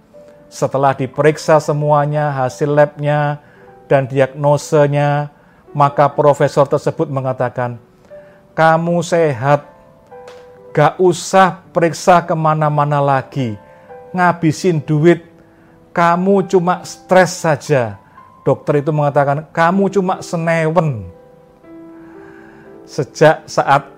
Setelah 0.54 0.94
diperiksa 0.94 1.58
semuanya, 1.58 2.30
hasil 2.30 2.70
labnya, 2.70 3.42
dan 3.90 4.06
diagnosenya, 4.06 5.34
maka 5.74 6.06
profesor 6.14 6.70
tersebut 6.70 7.10
mengatakan, 7.10 7.82
kamu 8.54 9.02
sehat, 9.02 9.66
gak 10.70 11.02
usah 11.02 11.66
periksa 11.74 12.22
ke 12.22 12.38
mana-mana 12.38 13.02
lagi 13.02 13.58
ngabisin 14.14 14.78
duit, 14.78 15.26
kamu 15.90 16.46
cuma 16.46 16.86
stres 16.86 17.34
saja. 17.34 17.98
Dokter 18.46 18.86
itu 18.86 18.94
mengatakan, 18.94 19.50
kamu 19.50 19.90
cuma 19.90 20.22
senewen. 20.22 21.10
Sejak 22.86 23.42
saat 23.50 23.90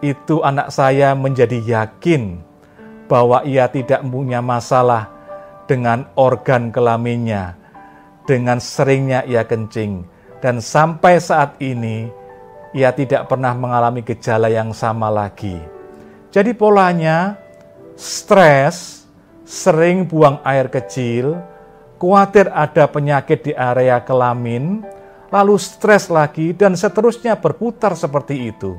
itu 0.00 0.40
anak 0.40 0.72
saya 0.72 1.12
menjadi 1.12 1.60
yakin 1.60 2.40
bahwa 3.04 3.44
ia 3.44 3.68
tidak 3.68 4.00
punya 4.08 4.40
masalah 4.40 5.17
dengan 5.68 6.08
organ 6.16 6.72
kelaminnya, 6.72 7.54
dengan 8.24 8.58
seringnya 8.58 9.22
ia 9.28 9.44
kencing, 9.44 10.02
dan 10.40 10.64
sampai 10.64 11.20
saat 11.20 11.60
ini 11.60 12.08
ia 12.72 12.90
tidak 12.92 13.28
pernah 13.28 13.52
mengalami 13.52 14.00
gejala 14.00 14.48
yang 14.48 14.72
sama 14.72 15.12
lagi. 15.12 15.60
Jadi 16.32 16.56
polanya 16.56 17.36
stres 17.96 19.04
sering 19.48 20.04
buang 20.04 20.40
air 20.44 20.68
kecil, 20.68 21.36
khawatir 21.96 22.52
ada 22.52 22.84
penyakit 22.88 23.48
di 23.48 23.52
area 23.56 24.00
kelamin, 24.04 24.84
lalu 25.32 25.56
stres 25.56 26.08
lagi, 26.12 26.52
dan 26.52 26.76
seterusnya 26.76 27.36
berputar 27.36 27.96
seperti 27.96 28.52
itu. 28.52 28.76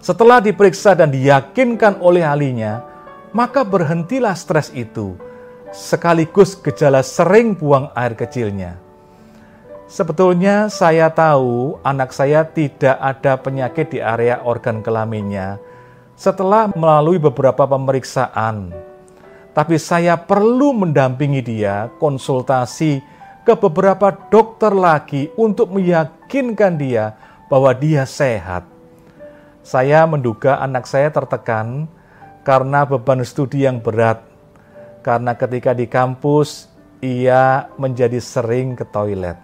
Setelah 0.00 0.40
diperiksa 0.40 0.96
dan 0.96 1.12
diyakinkan 1.12 2.00
oleh 2.00 2.24
ahlinya, 2.24 2.84
maka 3.36 3.64
berhentilah 3.64 4.32
stres 4.32 4.72
itu, 4.72 5.16
sekaligus 5.70 6.58
gejala 6.58 7.02
sering 7.02 7.54
buang 7.54 7.90
air 7.94 8.14
kecilnya. 8.14 8.78
Sebetulnya 9.90 10.70
saya 10.70 11.10
tahu 11.10 11.82
anak 11.82 12.14
saya 12.14 12.46
tidak 12.46 12.94
ada 13.00 13.34
penyakit 13.38 13.90
di 13.90 13.98
area 13.98 14.38
organ 14.46 14.86
kelaminnya 14.86 15.58
setelah 16.14 16.70
melalui 16.70 17.18
beberapa 17.18 17.66
pemeriksaan 17.66 18.70
tapi 19.50 19.76
saya 19.82 20.14
perlu 20.14 20.70
mendampingi 20.70 21.42
dia 21.42 21.90
konsultasi 21.98 23.02
ke 23.42 23.52
beberapa 23.58 24.14
dokter 24.30 24.70
lagi 24.70 25.26
untuk 25.34 25.74
meyakinkan 25.74 26.78
dia 26.78 27.18
bahwa 27.50 27.74
dia 27.74 28.06
sehat. 28.06 28.62
Saya 29.66 30.06
menduga 30.06 30.62
anak 30.62 30.86
saya 30.86 31.10
tertekan 31.10 31.90
karena 32.46 32.86
beban 32.86 33.26
studi 33.26 33.66
yang 33.66 33.82
berat. 33.82 34.29
Karena 35.00 35.32
ketika 35.32 35.72
di 35.72 35.88
kampus, 35.88 36.68
ia 37.00 37.72
menjadi 37.80 38.20
sering 38.20 38.76
ke 38.76 38.84
toilet. 38.84 39.36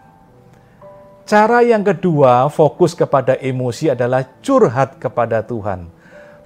Cara 1.27 1.65
yang 1.65 1.83
kedua, 1.83 2.47
fokus 2.53 2.95
kepada 2.95 3.35
emosi 3.41 3.91
adalah 3.91 4.23
curhat 4.45 5.03
kepada 5.03 5.43
Tuhan. 5.43 5.91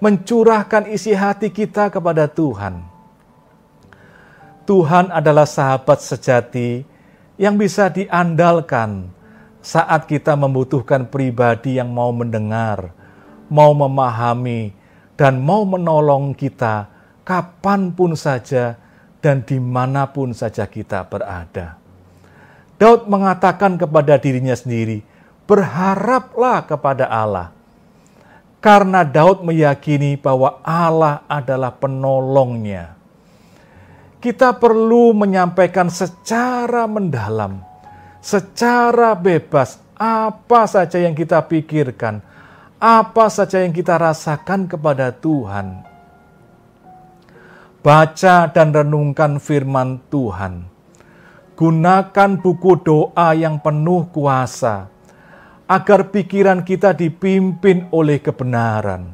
Mencurahkan 0.01 0.89
isi 0.89 1.13
hati 1.13 1.53
kita 1.53 1.93
kepada 1.93 2.25
Tuhan. 2.25 2.81
Tuhan 4.65 5.13
adalah 5.13 5.45
sahabat 5.45 6.01
sejati 6.01 6.87
yang 7.37 7.61
bisa 7.61 7.93
diandalkan 7.93 9.13
saat 9.61 10.09
kita 10.09 10.33
membutuhkan 10.33 11.05
pribadi 11.05 11.77
yang 11.77 11.93
mau 11.93 12.09
mendengar, 12.15 12.97
mau 13.53 13.77
memahami, 13.77 14.73
dan 15.21 15.37
mau 15.37 15.69
menolong 15.69 16.33
kita 16.33 16.89
kapan 17.21 17.93
pun 17.93 18.17
saja 18.17 18.81
dan 19.21 19.45
di 19.45 19.61
mana 19.61 20.09
pun 20.09 20.33
saja 20.33 20.65
kita 20.65 21.05
berada. 21.07 21.77
Daud 22.81 23.07
mengatakan 23.13 23.77
kepada 23.77 24.17
dirinya 24.17 24.57
sendiri, 24.57 25.05
"Berharaplah 25.45 26.65
kepada 26.65 27.05
Allah." 27.07 27.53
Karena 28.61 29.05
Daud 29.05 29.41
meyakini 29.45 30.21
bahwa 30.21 30.61
Allah 30.61 31.25
adalah 31.29 31.73
penolongnya. 31.73 32.93
Kita 34.21 34.53
perlu 34.53 35.17
menyampaikan 35.17 35.89
secara 35.89 36.85
mendalam, 36.85 37.65
secara 38.21 39.17
bebas, 39.17 39.81
apa 39.97 40.69
saja 40.69 41.01
yang 41.01 41.17
kita 41.17 41.41
pikirkan, 41.41 42.21
apa 42.77 43.33
saja 43.33 43.65
yang 43.65 43.73
kita 43.73 43.97
rasakan 43.97 44.69
kepada 44.69 45.09
Tuhan. 45.13 45.90
Baca 47.81 48.45
dan 48.53 48.77
renungkan 48.77 49.41
firman 49.41 50.05
Tuhan 50.13 50.69
Gunakan 51.57 52.31
buku 52.41 52.73
doa 52.81 53.33
yang 53.33 53.57
penuh 53.61 54.05
kuasa 54.13 54.89
agar 55.65 56.09
pikiran 56.09 56.65
kita 56.65 56.97
dipimpin 56.97 57.87
oleh 57.89 58.21
kebenaran. 58.21 59.13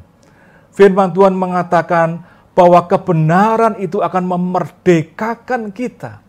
Firman 0.71 1.11
Tuhan 1.11 1.35
mengatakan 1.35 2.23
bahwa 2.57 2.87
kebenaran 2.89 3.75
itu 3.77 3.99
akan 3.99 4.23
memerdekakan 4.25 5.69
kita. 5.75 6.23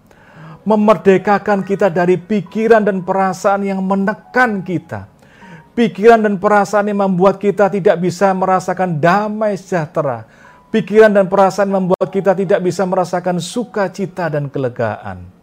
Memerdekakan 0.62 1.64
kita 1.64 1.88
dari 1.88 2.18
pikiran 2.18 2.82
dan 2.82 3.00
perasaan 3.06 3.64
yang 3.64 3.80
menekan 3.80 4.60
kita. 4.66 5.08
Pikiran 5.72 6.22
dan 6.22 6.36
perasaan 6.36 6.90
yang 6.90 7.08
membuat 7.08 7.40
kita 7.40 7.66
tidak 7.72 7.96
bisa 8.02 8.34
merasakan 8.34 8.98
damai 9.00 9.54
sejahtera. 9.54 10.28
Pikiran 10.68 11.16
dan 11.16 11.26
perasaan 11.32 11.72
membuat 11.72 12.12
kita 12.12 12.36
tidak 12.36 12.60
bisa 12.60 12.84
merasakan 12.84 13.40
sukacita 13.40 14.28
dan 14.28 14.52
kelegaan 14.52 15.38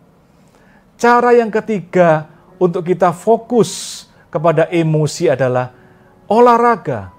Cara 0.95 1.35
yang 1.35 1.51
ketiga 1.51 2.23
untuk 2.55 2.87
kita 2.87 3.11
fokus 3.11 4.03
kepada 4.31 4.71
emosi 4.71 5.27
adalah 5.27 5.75
olahraga. 6.31 7.11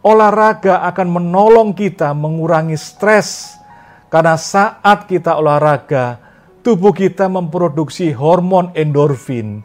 Olahraga 0.00 0.80
akan 0.88 1.20
menolong 1.20 1.76
kita 1.76 2.16
mengurangi 2.16 2.80
stres 2.80 3.60
karena 4.08 4.40
saat 4.40 5.04
kita 5.04 5.36
olahraga, 5.36 6.16
tubuh 6.64 6.96
kita 6.96 7.28
memproduksi 7.28 8.08
hormon 8.08 8.72
endorfin 8.72 9.60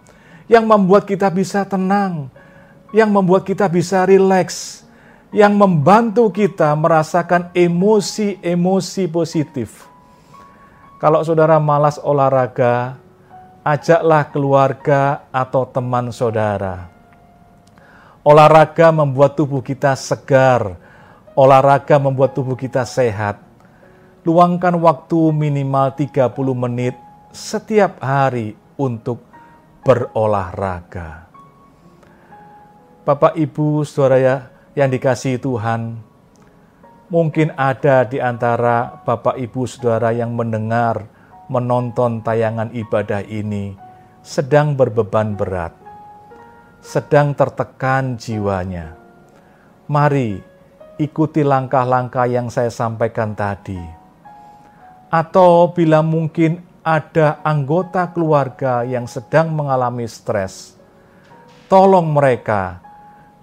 yang 0.52 0.68
membuat 0.68 1.08
kita 1.08 1.32
bisa 1.32 1.64
tenang, 1.64 2.28
yang 2.92 3.08
membuat 3.08 3.48
kita 3.48 3.72
bisa 3.72 4.04
rileks, 4.04 4.83
yang 5.34 5.58
membantu 5.58 6.30
kita 6.30 6.70
merasakan 6.78 7.50
emosi-emosi 7.58 9.04
positif. 9.10 9.90
Kalau 11.02 11.26
saudara 11.26 11.58
malas 11.58 11.98
olahraga, 11.98 13.02
ajaklah 13.66 14.30
keluarga 14.30 15.26
atau 15.34 15.66
teman 15.66 16.14
saudara. 16.14 16.88
Olahraga 18.22 18.94
membuat 18.94 19.34
tubuh 19.34 19.60
kita 19.60 19.98
segar, 19.98 20.78
olahraga 21.34 21.98
membuat 21.98 22.38
tubuh 22.38 22.56
kita 22.56 22.86
sehat. 22.86 23.42
Luangkan 24.24 24.78
waktu 24.80 25.34
minimal 25.36 25.92
30 25.98 26.32
menit 26.56 26.96
setiap 27.34 28.00
hari 28.00 28.56
untuk 28.80 29.20
berolahraga. 29.84 31.28
Bapak, 33.04 33.36
Ibu, 33.36 33.84
Saudara 33.84 34.16
ya, 34.16 34.53
yang 34.74 34.90
dikasihi 34.90 35.38
Tuhan, 35.38 36.02
mungkin 37.14 37.54
ada 37.54 38.06
di 38.10 38.18
antara 38.18 39.06
Bapak, 39.06 39.38
Ibu, 39.38 39.70
Saudara 39.70 40.10
yang 40.10 40.34
mendengar 40.34 41.06
menonton 41.46 42.26
tayangan 42.26 42.74
ibadah 42.74 43.22
ini 43.22 43.78
sedang 44.26 44.74
berbeban 44.74 45.38
berat, 45.38 45.78
sedang 46.82 47.38
tertekan 47.38 48.18
jiwanya. 48.18 48.98
Mari 49.86 50.42
ikuti 50.98 51.46
langkah-langkah 51.46 52.26
yang 52.26 52.50
saya 52.50 52.74
sampaikan 52.74 53.38
tadi. 53.38 53.78
Atau 55.14 55.70
bila 55.78 56.02
mungkin 56.02 56.66
ada 56.82 57.38
anggota 57.46 58.10
keluarga 58.10 58.82
yang 58.82 59.06
sedang 59.06 59.54
mengalami 59.54 60.10
stres, 60.10 60.74
tolong 61.70 62.10
mereka 62.10 62.82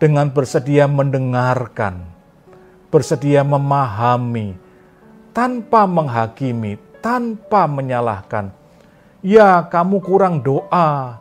dengan 0.00 0.32
bersedia 0.32 0.88
mendengarkan, 0.88 2.00
bersedia 2.88 3.44
memahami, 3.44 4.56
tanpa 5.36 5.84
menghakimi, 5.84 6.80
tanpa 7.04 7.68
menyalahkan. 7.68 8.48
Ya, 9.20 9.60
kamu 9.60 10.00
kurang 10.00 10.40
doa, 10.40 11.20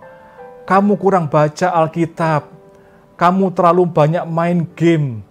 kamu 0.64 0.96
kurang 0.96 1.28
baca 1.28 1.68
Alkitab, 1.76 2.48
kamu 3.20 3.52
terlalu 3.52 3.84
banyak 3.84 4.24
main 4.24 4.64
game, 4.80 5.28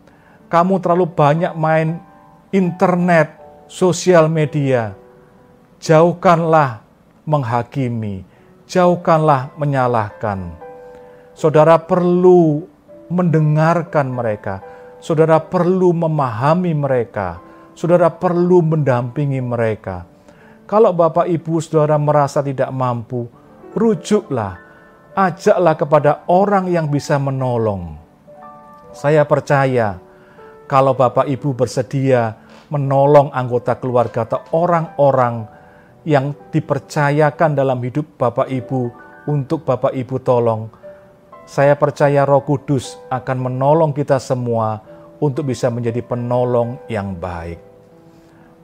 kamu 0.52 0.76
terlalu 0.84 1.08
banyak 1.08 1.56
main 1.56 2.04
internet, 2.52 3.32
sosial 3.64 4.28
media. 4.28 4.92
Jauhkanlah 5.80 6.84
menghakimi, 7.24 8.28
jauhkanlah 8.68 9.56
menyalahkan. 9.56 10.52
Saudara 11.32 11.80
perlu 11.80 12.68
mendengarkan 13.08 14.12
mereka, 14.12 14.60
saudara 15.00 15.40
perlu 15.40 15.92
memahami 15.92 16.72
mereka, 16.76 17.40
saudara 17.72 18.12
perlu 18.12 18.60
mendampingi 18.64 19.40
mereka. 19.40 20.04
Kalau 20.68 20.92
Bapak 20.92 21.24
Ibu 21.24 21.64
Saudara 21.64 21.96
merasa 21.96 22.44
tidak 22.44 22.68
mampu, 22.68 23.24
rujuklah, 23.72 24.60
ajaklah 25.16 25.74
kepada 25.80 26.12
orang 26.28 26.68
yang 26.68 26.92
bisa 26.92 27.16
menolong. 27.16 27.96
Saya 28.92 29.24
percaya 29.24 29.96
kalau 30.68 30.92
Bapak 30.92 31.24
Ibu 31.24 31.56
bersedia 31.56 32.36
menolong 32.68 33.32
anggota 33.32 33.80
keluarga 33.80 34.28
atau 34.28 34.44
orang-orang 34.52 35.48
yang 36.04 36.36
dipercayakan 36.52 37.56
dalam 37.56 37.80
hidup 37.80 38.20
Bapak 38.20 38.52
Ibu 38.52 38.92
untuk 39.28 39.64
Bapak 39.64 39.96
Ibu 39.96 40.20
tolong, 40.20 40.68
saya 41.48 41.72
percaya 41.80 42.28
Roh 42.28 42.44
Kudus 42.44 43.00
akan 43.08 43.48
menolong 43.48 43.96
kita 43.96 44.20
semua 44.20 44.84
untuk 45.16 45.48
bisa 45.48 45.72
menjadi 45.72 46.04
penolong 46.04 46.76
yang 46.92 47.16
baik. 47.16 47.56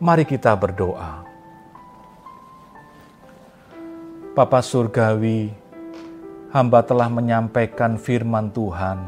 Mari 0.04 0.28
kita 0.28 0.52
berdoa. 0.52 1.24
Bapa 4.36 4.60
Surgawi, 4.60 5.48
hamba 6.52 6.84
telah 6.84 7.08
menyampaikan 7.08 7.96
firman 7.96 8.52
Tuhan 8.52 9.00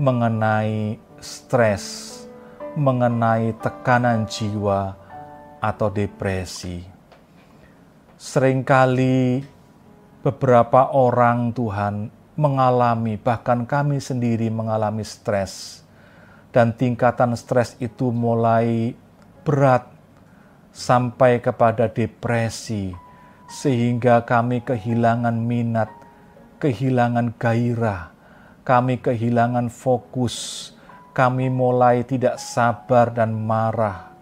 mengenai 0.00 0.96
stres, 1.20 2.24
mengenai 2.72 3.52
tekanan 3.60 4.24
jiwa 4.24 4.96
atau 5.60 5.92
depresi. 5.92 6.80
Seringkali 8.16 9.44
beberapa 10.24 10.96
orang 10.96 11.52
Tuhan 11.52 12.21
mengalami, 12.38 13.20
bahkan 13.20 13.68
kami 13.68 14.00
sendiri 14.00 14.48
mengalami 14.48 15.04
stres. 15.04 15.84
Dan 16.52 16.76
tingkatan 16.76 17.32
stres 17.32 17.76
itu 17.80 18.12
mulai 18.12 18.92
berat 19.44 19.88
sampai 20.72 21.40
kepada 21.40 21.88
depresi, 21.88 22.92
sehingga 23.48 24.24
kami 24.24 24.60
kehilangan 24.60 25.36
minat, 25.36 25.88
kehilangan 26.60 27.32
gairah, 27.40 28.12
kami 28.64 29.00
kehilangan 29.00 29.72
fokus, 29.72 30.70
kami 31.12 31.48
mulai 31.52 32.04
tidak 32.04 32.40
sabar 32.40 33.12
dan 33.12 33.32
marah, 33.32 34.12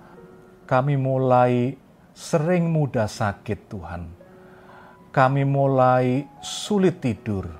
kami 0.66 0.94
mulai 0.98 1.74
sering 2.14 2.70
mudah 2.70 3.10
sakit, 3.10 3.70
Tuhan. 3.70 4.02
kami 5.10 5.42
mulai 5.42 6.22
sulit 6.38 7.02
tidur. 7.02 7.59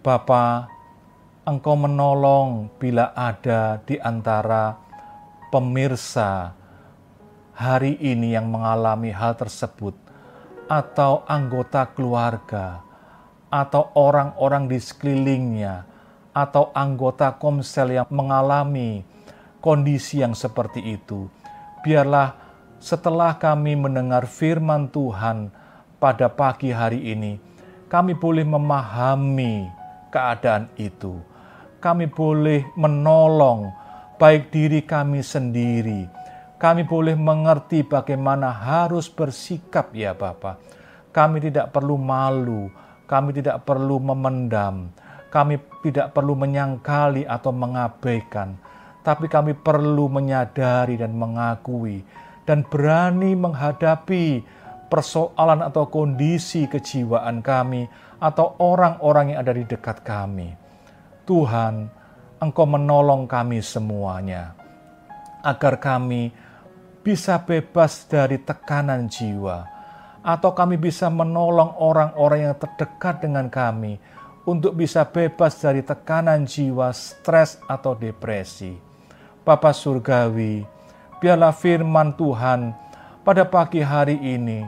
Bapa, 0.00 0.64
Engkau 1.44 1.76
menolong 1.76 2.72
bila 2.80 3.12
ada 3.12 3.84
di 3.84 4.00
antara 4.00 4.80
pemirsa 5.52 6.56
hari 7.52 8.00
ini 8.00 8.32
yang 8.32 8.48
mengalami 8.48 9.12
hal 9.12 9.36
tersebut, 9.36 9.92
atau 10.72 11.20
anggota 11.28 11.84
keluarga, 11.92 12.80
atau 13.52 13.92
orang-orang 13.92 14.72
di 14.72 14.80
sekelilingnya, 14.80 15.84
atau 16.32 16.72
anggota 16.72 17.36
komsel 17.36 18.00
yang 18.00 18.08
mengalami 18.08 19.04
kondisi 19.60 20.24
yang 20.24 20.32
seperti 20.32 20.96
itu. 20.96 21.28
Biarlah 21.84 22.40
setelah 22.80 23.36
kami 23.36 23.76
mendengar 23.76 24.24
firman 24.24 24.88
Tuhan 24.88 25.52
pada 26.00 26.32
pagi 26.32 26.72
hari 26.72 27.12
ini, 27.12 27.36
kami 27.92 28.16
boleh 28.16 28.48
memahami 28.48 29.79
keadaan 30.12 30.68
itu. 30.76 31.16
Kami 31.80 32.10
boleh 32.10 32.68
menolong 32.76 33.72
baik 34.20 34.52
diri 34.52 34.84
kami 34.84 35.24
sendiri. 35.24 36.04
Kami 36.60 36.84
boleh 36.84 37.16
mengerti 37.16 37.80
bagaimana 37.80 38.52
harus 38.52 39.08
bersikap 39.08 39.96
ya 39.96 40.12
Bapak. 40.12 40.60
Kami 41.08 41.40
tidak 41.40 41.72
perlu 41.72 41.96
malu, 41.96 42.68
kami 43.08 43.32
tidak 43.32 43.64
perlu 43.64 43.96
memendam, 43.96 44.92
kami 45.32 45.56
tidak 45.80 46.12
perlu 46.12 46.36
menyangkali 46.36 47.24
atau 47.24 47.50
mengabaikan 47.50 48.60
tapi 49.00 49.32
kami 49.32 49.56
perlu 49.56 50.12
menyadari 50.12 51.00
dan 51.00 51.16
mengakui 51.16 52.04
dan 52.44 52.64
berani 52.68 53.32
menghadapi 53.32 54.44
persoalan 54.92 55.64
atau 55.64 55.88
kondisi 55.88 56.68
kejiwaan 56.68 57.40
kami 57.40 57.88
atau 58.20 58.54
orang-orang 58.60 59.34
yang 59.34 59.38
ada 59.40 59.52
di 59.56 59.64
dekat 59.64 60.04
kami. 60.04 60.52
Tuhan, 61.24 61.88
Engkau 62.40 62.64
menolong 62.64 63.28
kami 63.28 63.60
semuanya 63.60 64.56
agar 65.44 65.76
kami 65.76 66.32
bisa 67.00 67.36
bebas 67.40 68.08
dari 68.08 68.40
tekanan 68.40 69.08
jiwa 69.08 69.64
atau 70.20 70.52
kami 70.52 70.76
bisa 70.76 71.08
menolong 71.08 71.76
orang-orang 71.80 72.52
yang 72.52 72.56
terdekat 72.56 73.24
dengan 73.24 73.48
kami 73.48 73.96
untuk 74.44 74.76
bisa 74.76 75.04
bebas 75.04 75.60
dari 75.60 75.84
tekanan 75.84 76.44
jiwa, 76.44 76.92
stres 76.92 77.60
atau 77.68 77.92
depresi. 77.96 78.76
Bapa 79.44 79.72
Surgawi, 79.72 80.64
biarlah 81.20 81.52
firman 81.52 82.12
Tuhan 82.16 82.72
pada 83.24 83.44
pagi 83.44 83.84
hari 83.84 84.16
ini 84.16 84.64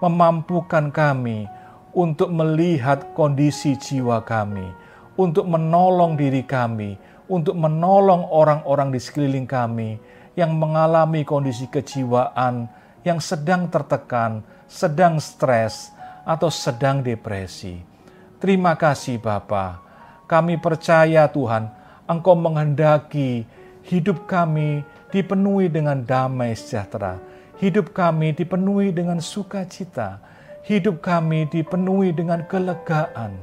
memampukan 0.00 0.92
kami 0.92 1.48
untuk 1.94 2.28
melihat 2.28 3.14
kondisi 3.14 3.78
jiwa 3.78 4.20
kami, 4.26 4.66
untuk 5.14 5.46
menolong 5.46 6.18
diri 6.18 6.42
kami, 6.42 6.98
untuk 7.30 7.54
menolong 7.54 8.26
orang-orang 8.28 8.90
di 8.90 9.00
sekeliling 9.00 9.46
kami 9.46 9.96
yang 10.34 10.52
mengalami 10.58 11.22
kondisi 11.22 11.70
kejiwaan 11.70 12.66
yang 13.06 13.22
sedang 13.22 13.70
tertekan, 13.70 14.42
sedang 14.66 15.22
stres, 15.22 15.94
atau 16.24 16.48
sedang 16.48 17.04
depresi. 17.04 17.78
Terima 18.40 18.74
kasih 18.74 19.20
Bapa. 19.20 19.80
Kami 20.24 20.56
percaya 20.56 21.28
Tuhan, 21.28 21.68
Engkau 22.08 22.32
menghendaki 22.32 23.44
hidup 23.84 24.24
kami 24.24 24.84
dipenuhi 25.12 25.68
dengan 25.68 26.00
damai 26.00 26.56
sejahtera, 26.56 27.20
hidup 27.60 27.92
kami 27.92 28.32
dipenuhi 28.32 28.90
dengan 28.90 29.20
sukacita, 29.20 30.20
hidup 30.64 31.04
kami 31.04 31.44
dipenuhi 31.52 32.10
dengan 32.16 32.42
kelegaan. 32.48 33.36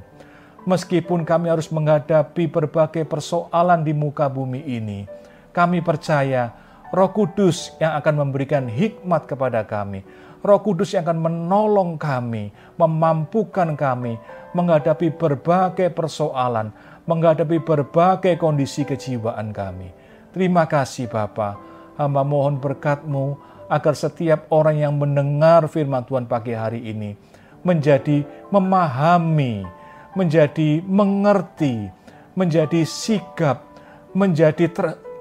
Meskipun 0.62 1.26
kami 1.26 1.50
harus 1.50 1.74
menghadapi 1.74 2.46
berbagai 2.46 3.02
persoalan 3.06 3.82
di 3.82 3.98
muka 3.98 4.30
bumi 4.30 4.62
ini, 4.62 5.10
kami 5.50 5.82
percaya 5.82 6.54
Roh 6.94 7.10
Kudus 7.10 7.74
yang 7.82 7.98
akan 7.98 8.28
memberikan 8.28 8.70
hikmat 8.70 9.26
kepada 9.26 9.66
kami, 9.66 10.06
Roh 10.46 10.62
Kudus 10.62 10.94
yang 10.94 11.02
akan 11.06 11.18
menolong 11.18 11.98
kami, 11.98 12.54
memampukan 12.78 13.74
kami 13.74 14.22
menghadapi 14.54 15.14
berbagai 15.18 15.90
persoalan, 15.94 16.70
menghadapi 17.10 17.58
berbagai 17.62 18.38
kondisi 18.38 18.86
kejiwaan 18.86 19.50
kami. 19.50 19.90
Terima 20.30 20.70
kasih 20.70 21.10
Bapa. 21.10 21.58
Hamba 21.98 22.22
mohon 22.22 22.58
berkatmu 22.62 23.51
agar 23.72 23.96
setiap 23.96 24.52
orang 24.52 24.84
yang 24.84 24.94
mendengar 25.00 25.64
firman 25.72 26.04
Tuhan 26.04 26.28
pagi 26.28 26.52
hari 26.52 26.92
ini 26.92 27.16
menjadi 27.64 28.28
memahami, 28.52 29.64
menjadi 30.12 30.84
mengerti, 30.84 31.88
menjadi 32.36 32.84
sigap, 32.84 33.64
menjadi 34.12 34.68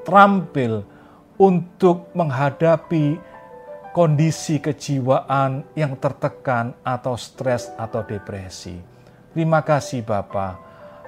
terampil 0.02 0.82
untuk 1.38 2.10
menghadapi 2.10 3.22
kondisi 3.94 4.58
kejiwaan 4.58 5.62
yang 5.78 5.94
tertekan 5.94 6.74
atau 6.82 7.14
stres 7.14 7.70
atau 7.78 8.02
depresi. 8.02 8.74
Terima 9.30 9.62
kasih 9.62 10.02
Bapak. 10.02 10.58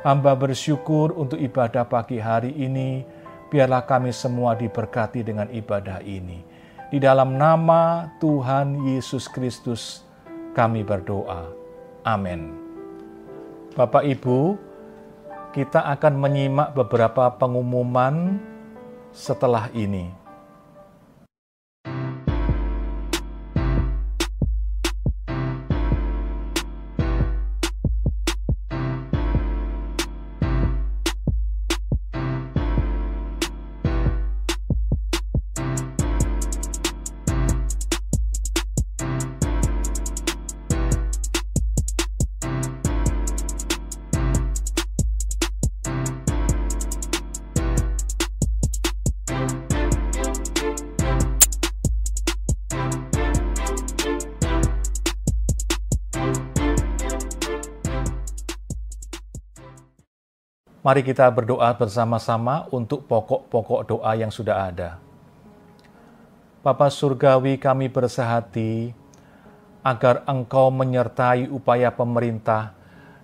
Hamba 0.07 0.35
bersyukur 0.35 1.15
untuk 1.15 1.39
ibadah 1.39 1.87
pagi 1.87 2.19
hari 2.19 2.55
ini 2.55 3.07
biarlah 3.51 3.87
kami 3.87 4.11
semua 4.11 4.59
diberkati 4.59 5.23
dengan 5.23 5.47
ibadah 5.51 6.03
ini. 6.03 6.52
Di 6.93 7.01
dalam 7.01 7.41
nama 7.41 8.13
Tuhan 8.21 8.85
Yesus 8.85 9.25
Kristus 9.25 10.05
kami 10.53 10.85
berdoa. 10.85 11.49
Amin. 12.05 12.53
Bapak 13.73 14.05
Ibu, 14.05 14.61
kita 15.57 15.89
akan 15.89 16.21
menyimak 16.21 16.77
beberapa 16.77 17.33
pengumuman 17.33 18.37
setelah 19.09 19.73
ini. 19.73 20.13
Mari 60.83 61.07
kita 61.07 61.31
berdoa 61.31 61.71
bersama-sama 61.79 62.67
untuk 62.75 63.07
pokok-pokok 63.07 63.87
doa 63.87 64.19
yang 64.19 64.35
sudah 64.35 64.67
ada. 64.67 64.99
Bapa 66.59 66.91
Surgawi 66.91 67.55
kami 67.55 67.87
bersehati 67.87 68.91
agar 69.87 70.27
Engkau 70.27 70.75
menyertai 70.75 71.47
upaya 71.47 71.95
pemerintah 71.95 72.75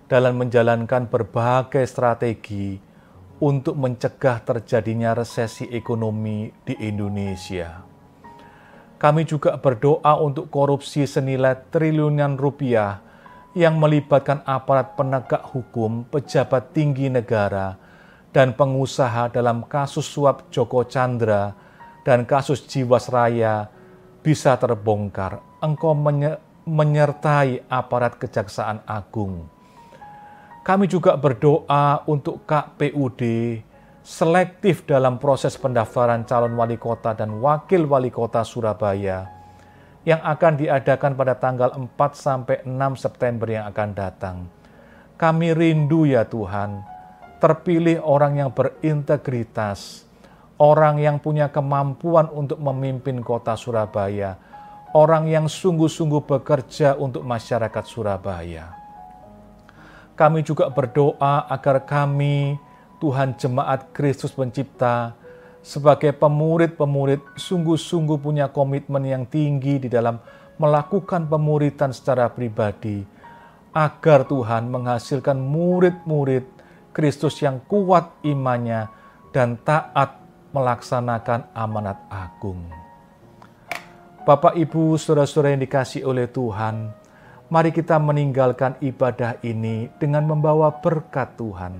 dalam 0.07 0.39
menjalankan 0.39 1.11
berbagai 1.11 1.83
strategi 1.83 2.79
untuk 3.43 3.75
mencegah 3.75 4.39
terjadinya 4.39 5.11
resesi 5.11 5.67
ekonomi 5.67 6.47
di 6.63 6.79
Indonesia. 6.79 7.83
Kami 8.95 9.27
juga 9.27 9.59
berdoa 9.59 10.15
untuk 10.23 10.47
korupsi 10.47 11.03
senilai 11.03 11.59
triliunan 11.67 12.39
rupiah 12.39 13.03
yang 13.57 13.81
melibatkan 13.81 14.45
aparat 14.45 14.93
penegak 14.93 15.41
hukum, 15.49 16.05
pejabat 16.05 16.69
tinggi 16.73 17.09
negara, 17.09 17.77
dan 18.29 18.53
pengusaha 18.53 19.33
dalam 19.33 19.65
kasus 19.65 20.05
suap 20.05 20.53
Joko 20.53 20.85
Chandra 20.85 21.57
dan 22.05 22.29
kasus 22.29 22.61
Jiwasraya 22.69 23.69
bisa 24.21 24.53
terbongkar. 24.59 25.41
Engkau 25.59 25.97
menyertai 26.69 27.65
aparat 27.65 28.21
Kejaksaan 28.21 28.85
Agung. 28.85 29.49
Kami 30.61 30.85
juga 30.85 31.17
berdoa 31.17 32.05
untuk 32.05 32.45
KPUD 32.45 33.21
selektif 34.05 34.85
dalam 34.85 35.17
proses 35.17 35.57
pendaftaran 35.57 36.23
calon 36.29 36.53
wali 36.53 36.77
kota 36.77 37.17
dan 37.17 37.41
wakil 37.41 37.89
wali 37.89 38.13
kota 38.13 38.45
Surabaya 38.45 39.38
yang 40.09 40.25
akan 40.25 40.57
diadakan 40.57 41.13
pada 41.13 41.37
tanggal 41.37 41.69
4 41.69 41.85
sampai 42.17 42.65
6 42.65 42.97
September 42.97 43.45
yang 43.45 43.69
akan 43.69 43.89
datang. 43.93 44.37
Kami 45.21 45.53
rindu 45.53 46.09
ya 46.09 46.25
Tuhan, 46.25 46.81
terpilih 47.37 48.01
orang 48.01 48.41
yang 48.41 48.49
berintegritas, 48.49 50.09
orang 50.57 50.97
yang 50.97 51.21
punya 51.21 51.53
kemampuan 51.53 52.25
untuk 52.33 52.57
memimpin 52.57 53.21
kota 53.21 53.53
Surabaya, 53.53 54.33
orang 54.97 55.29
yang 55.29 55.45
sungguh-sungguh 55.45 56.25
bekerja 56.25 56.97
untuk 56.97 57.21
masyarakat 57.21 57.83
Surabaya. 57.85 58.73
Kami 60.17 60.41
juga 60.41 60.73
berdoa 60.73 61.45
agar 61.53 61.85
kami, 61.85 62.57
Tuhan 62.97 63.37
Jemaat 63.37 63.93
Kristus 63.93 64.33
Pencipta, 64.33 65.18
sebagai 65.59 66.15
pemurid-pemurid 66.15 67.35
sungguh-sungguh 67.35 68.17
punya 68.19 68.47
komitmen 68.49 69.03
yang 69.03 69.23
tinggi 69.27 69.77
di 69.77 69.89
dalam 69.91 70.19
melakukan 70.59 71.27
pemuritan 71.27 71.95
secara 71.95 72.27
pribadi, 72.31 73.03
agar 73.71 74.27
Tuhan 74.27 74.67
menghasilkan 74.67 75.39
murid-murid 75.39 76.43
Kristus 76.91 77.39
yang 77.39 77.63
kuat 77.63 78.19
imannya 78.25 78.91
dan 79.31 79.55
taat 79.61 80.19
melaksanakan 80.51 81.53
amanat 81.53 82.01
agung. 82.09 82.65
Bapak, 84.25 84.57
Ibu, 84.57 84.99
saudara-saudara 84.99 85.55
yang 85.55 85.63
dikasih 85.63 86.03
oleh 86.03 86.27
Tuhan, 86.27 86.91
mari 87.47 87.71
kita 87.71 87.97
meninggalkan 87.97 88.77
ibadah 88.83 89.39
ini 89.41 89.89
dengan 89.97 90.27
membawa 90.27 90.69
berkat 90.81 91.33
Tuhan. 91.39 91.73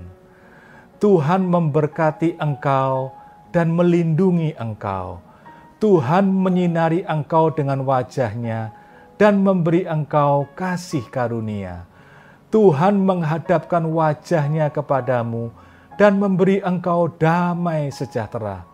Tuhan 1.00 1.46
memberkati 1.46 2.40
engkau 2.40 3.12
dan 3.50 3.74
melindungi 3.74 4.54
engkau. 4.58 5.22
Tuhan 5.80 6.28
menyinari 6.28 7.06
engkau 7.08 7.48
dengan 7.50 7.82
wajahnya 7.86 8.74
dan 9.16 9.40
memberi 9.40 9.88
engkau 9.88 10.48
kasih 10.56 11.04
karunia. 11.08 11.88
Tuhan 12.50 12.98
menghadapkan 13.00 13.86
wajahnya 13.86 14.74
kepadamu 14.74 15.54
dan 15.96 16.18
memberi 16.18 16.58
engkau 16.60 17.12
damai 17.12 17.92
sejahtera. 17.92 18.66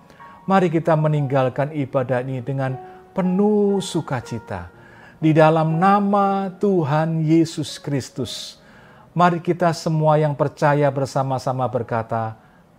Mari 0.46 0.70
kita 0.70 0.94
meninggalkan 0.94 1.74
ibadah 1.74 2.22
ini 2.22 2.38
dengan 2.40 2.78
penuh 3.10 3.82
sukacita 3.82 4.70
di 5.18 5.34
dalam 5.34 5.82
nama 5.82 6.52
Tuhan 6.54 7.24
Yesus 7.26 7.82
Kristus. 7.82 8.62
Mari 9.16 9.40
kita 9.40 9.72
semua 9.72 10.20
yang 10.20 10.36
percaya 10.36 10.86
bersama-sama 10.92 11.64
berkata, 11.66 12.36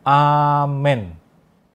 Amin. 0.07 1.26